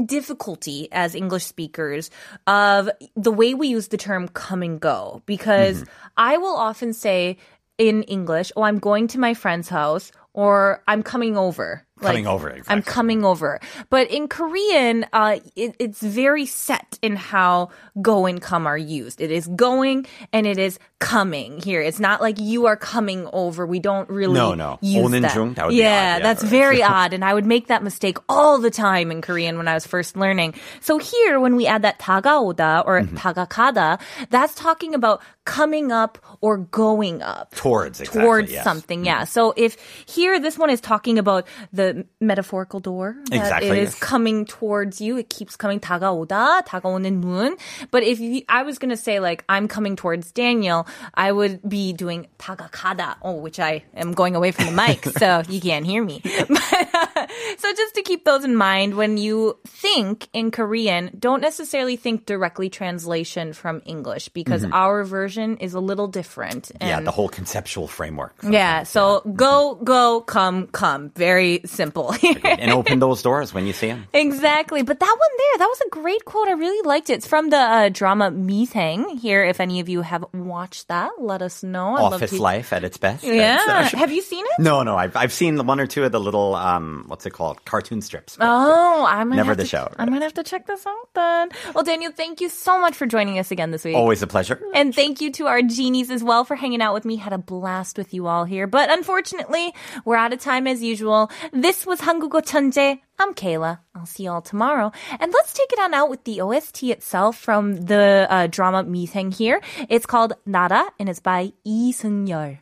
difficulty 0.05 0.87
as 0.91 1.15
English 1.15 1.45
speakers 1.45 2.09
of 2.47 2.89
the 3.15 3.31
way 3.31 3.53
we 3.53 3.67
use 3.67 3.89
the 3.89 3.97
term 3.97 4.27
come 4.29 4.63
and 4.63 4.79
go 4.79 5.21
because 5.25 5.81
mm-hmm. 5.81 6.07
I 6.17 6.37
will 6.37 6.55
often 6.55 6.93
say 6.93 7.37
in 7.77 8.03
English, 8.03 8.51
"Oh, 8.55 8.63
I'm 8.63 8.79
going 8.79 9.07
to 9.07 9.19
my 9.19 9.33
friend's 9.33 9.69
house," 9.69 10.11
or 10.33 10.83
"I'm 10.87 11.03
coming 11.03 11.37
over." 11.37 11.85
Like, 12.01 12.13
coming 12.13 12.27
over. 12.27 12.49
Exactly. 12.49 12.73
I'm 12.73 12.81
coming 12.81 13.25
over. 13.25 13.59
But 13.89 14.09
in 14.09 14.27
Korean, 14.27 15.05
uh, 15.11 15.39
it, 15.55 15.75
it's 15.79 16.01
very 16.01 16.45
set 16.45 16.97
in 17.01 17.15
how 17.15 17.69
go 18.01 18.25
and 18.25 18.41
come 18.41 18.67
are 18.67 18.77
used. 18.77 19.21
It 19.21 19.31
is 19.31 19.47
going 19.47 20.05
and 20.31 20.47
it 20.47 20.57
is 20.57 20.79
coming 20.99 21.61
here. 21.61 21.81
It's 21.81 21.99
not 21.99 22.21
like 22.21 22.39
you 22.39 22.67
are 22.67 22.75
coming 22.75 23.27
over. 23.31 23.65
We 23.65 23.79
don't 23.79 24.09
really 24.09 24.33
no 24.33 24.53
no 24.53 24.79
use 24.81 25.11
that. 25.11 25.33
yeah, 25.55 25.65
odd, 25.65 25.73
yeah, 25.73 26.19
that's 26.19 26.43
right. 26.43 26.49
very 26.49 26.83
odd, 26.97 27.13
and 27.13 27.23
I 27.23 27.33
would 27.33 27.45
make 27.45 27.67
that 27.67 27.83
mistake 27.83 28.17
all 28.27 28.57
the 28.59 28.69
time 28.71 29.11
in 29.11 29.21
Korean 29.21 29.57
when 29.57 29.67
I 29.67 29.73
was 29.73 29.87
first 29.87 30.17
learning. 30.17 30.55
So 30.81 30.97
here, 30.97 31.39
when 31.39 31.55
we 31.55 31.67
add 31.67 31.81
that 31.83 31.99
tagaoda 31.99 32.83
or 32.85 33.01
mm-hmm. 33.01 33.15
tagakada, 33.17 33.99
that's 34.29 34.53
talking 34.55 34.93
about 34.93 35.21
coming 35.48 35.92
up 35.92 36.18
or 36.40 36.58
going 36.58 37.22
up 37.22 37.54
Towards, 37.54 38.00
exactly, 38.00 38.22
towards 38.22 38.50
yes. 38.50 38.64
something. 38.64 39.04
Yeah. 39.04 39.24
So 39.24 39.52
if 39.56 39.76
here 40.06 40.40
this 40.40 40.58
one 40.58 40.70
is 40.70 40.80
talking 40.80 41.18
about 41.18 41.46
the 41.72 41.84
the 41.84 42.06
metaphorical 42.20 42.80
door 42.80 43.16
that 43.30 43.36
Exactly, 43.36 43.78
is 43.78 43.92
yes. 43.92 43.98
coming 44.00 44.46
towards 44.46 45.00
you. 45.00 45.18
It 45.18 45.28
keeps 45.28 45.56
coming 45.56 45.80
다가오다, 45.80 46.64
다가오는 46.64 47.20
문. 47.20 47.56
But 47.90 48.02
if 48.02 48.20
you, 48.20 48.42
I 48.48 48.62
was 48.62 48.78
gonna 48.78 48.96
say 48.96 49.20
like 49.20 49.44
I'm 49.48 49.68
coming 49.68 49.96
towards 49.96 50.32
Daniel, 50.32 50.86
I 51.14 51.30
would 51.30 51.60
be 51.68 51.92
doing 51.92 52.26
다가가다, 52.38 53.16
oh, 53.22 53.34
which 53.34 53.60
I 53.60 53.84
am 53.94 54.12
going 54.12 54.34
away 54.34 54.50
from 54.50 54.66
the 54.66 54.72
mic, 54.72 55.04
so 55.04 55.42
you 55.48 55.60
can't 55.60 55.84
hear 55.84 56.02
me. 56.02 56.22
But, 56.48 57.17
so 57.57 57.73
just 57.73 57.95
to 57.95 58.01
keep 58.01 58.25
those 58.25 58.43
in 58.43 58.55
mind 58.55 58.95
when 58.95 59.17
you 59.17 59.57
think 59.67 60.27
in 60.33 60.51
Korean, 60.51 61.11
don't 61.17 61.41
necessarily 61.41 61.95
think 61.95 62.25
directly 62.25 62.69
translation 62.69 63.53
from 63.53 63.81
English 63.85 64.29
because 64.29 64.63
our 64.71 65.03
version 65.03 65.57
is 65.57 65.73
a 65.73 65.79
little 65.79 66.07
different. 66.07 66.65
Mm-hmm. 66.69 66.87
yeah, 66.87 66.99
the 67.01 67.11
whole 67.11 67.29
conceptual 67.29 67.87
framework. 67.87 68.35
yeah, 68.43 68.83
so 68.83 69.21
go, 69.35 69.75
go, 69.83 70.21
come, 70.21 70.67
come. 70.67 71.09
Very 71.15 71.61
simple. 71.65 72.13
and 72.43 72.71
open 72.71 72.99
those 73.05 73.21
doors 73.21 73.53
when 73.53 73.65
you 73.65 73.73
see 73.73 73.87
them. 73.87 74.07
exactly. 74.13 74.81
But 74.83 74.99
that 74.99 75.05
one 75.19 75.37
there, 75.37 75.57
that 75.59 75.67
was 75.67 75.81
a 75.81 75.89
great 75.89 76.25
quote. 76.25 76.47
I 76.47 76.53
really 76.53 76.81
liked 76.87 77.09
it. 77.09 77.13
It's 77.13 77.27
from 77.27 77.49
the 77.49 77.57
uh, 77.57 77.89
drama 77.89 78.31
미생. 78.31 79.19
Here, 79.19 79.43
if 79.43 79.59
any 79.59 79.79
of 79.79 79.89
you 79.89 80.01
have 80.01 80.25
watched 80.33 80.87
that, 80.87 81.11
let 81.19 81.41
us 81.41 81.63
know. 81.63 81.95
I'd 81.95 82.01
love 82.01 82.13
Office 82.13 82.31
to- 82.31 82.41
life 82.41 82.73
at 82.73 82.83
its 82.83 82.97
best. 82.97 83.23
Yeah. 83.23 83.59
Uh, 83.67 83.97
have 83.97 84.11
you 84.11 84.21
seen 84.21 84.45
it? 84.45 84.61
no, 84.61 84.83
no, 84.83 84.95
I've 84.97 85.15
I've 85.15 85.33
seen 85.33 85.55
the 85.55 85.63
one 85.63 85.79
or 85.79 85.87
two 85.87 86.03
of 86.03 86.11
the 86.11 86.19
little 86.19 86.55
um, 86.55 87.05
what's 87.19 87.25
it 87.25 87.31
called? 87.31 87.65
Cartoon 87.65 87.99
strips. 87.99 88.37
Oh, 88.39 89.05
I 89.05 89.25
might 89.25 89.35
never 89.35 89.53
the 89.53 89.63
to, 89.63 89.67
show. 89.67 89.91
I 89.99 90.05
might 90.05 90.21
have 90.21 90.35
to 90.35 90.43
check 90.43 90.67
this 90.67 90.87
out 90.87 91.13
then. 91.15 91.49
Well, 91.75 91.83
Daniel, 91.83 92.13
thank 92.15 92.39
you 92.39 92.47
so 92.47 92.79
much 92.79 92.95
for 92.95 93.05
joining 93.05 93.37
us 93.39 93.51
again 93.51 93.71
this 93.71 93.83
week. 93.83 93.97
Always 93.97 94.23
a 94.23 94.27
pleasure. 94.27 94.61
And 94.73 94.95
thank 94.95 95.19
you 95.19 95.29
to 95.33 95.47
our 95.47 95.61
genies 95.61 96.11
as 96.11 96.23
well 96.23 96.45
for 96.45 96.55
hanging 96.55 96.81
out 96.81 96.93
with 96.93 97.03
me. 97.03 97.17
Had 97.17 97.33
a 97.33 97.37
blast 97.37 97.97
with 97.97 98.13
you 98.13 98.27
all 98.27 98.45
here, 98.45 98.67
but 98.67 98.89
unfortunately, 98.89 99.73
we're 100.05 100.15
out 100.15 100.31
of 100.31 100.39
time 100.39 100.65
as 100.65 100.81
usual. 100.81 101.29
This 101.51 101.85
was 101.85 101.99
한국어 101.99 102.39
천재. 102.39 102.99
I'm 103.19 103.33
Kayla. 103.33 103.79
I'll 103.93 104.05
see 104.05 104.23
y'all 104.23 104.39
tomorrow. 104.39 104.93
And 105.19 105.33
let's 105.33 105.51
take 105.51 105.73
it 105.73 105.79
on 105.79 105.93
out 105.93 106.09
with 106.09 106.23
the 106.23 106.39
OST 106.39 106.83
itself 106.83 107.37
from 107.37 107.75
the 107.75 108.27
uh, 108.29 108.47
drama 108.47 108.85
Misaeng 108.85 109.35
here. 109.35 109.59
It's 109.89 110.05
called 110.05 110.35
Nara 110.45 110.85
and 110.97 111.09
it's 111.09 111.19
by 111.19 111.51
Lee 111.65 111.91
Seung-yeol. 111.91 112.59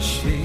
She. 0.00 0.39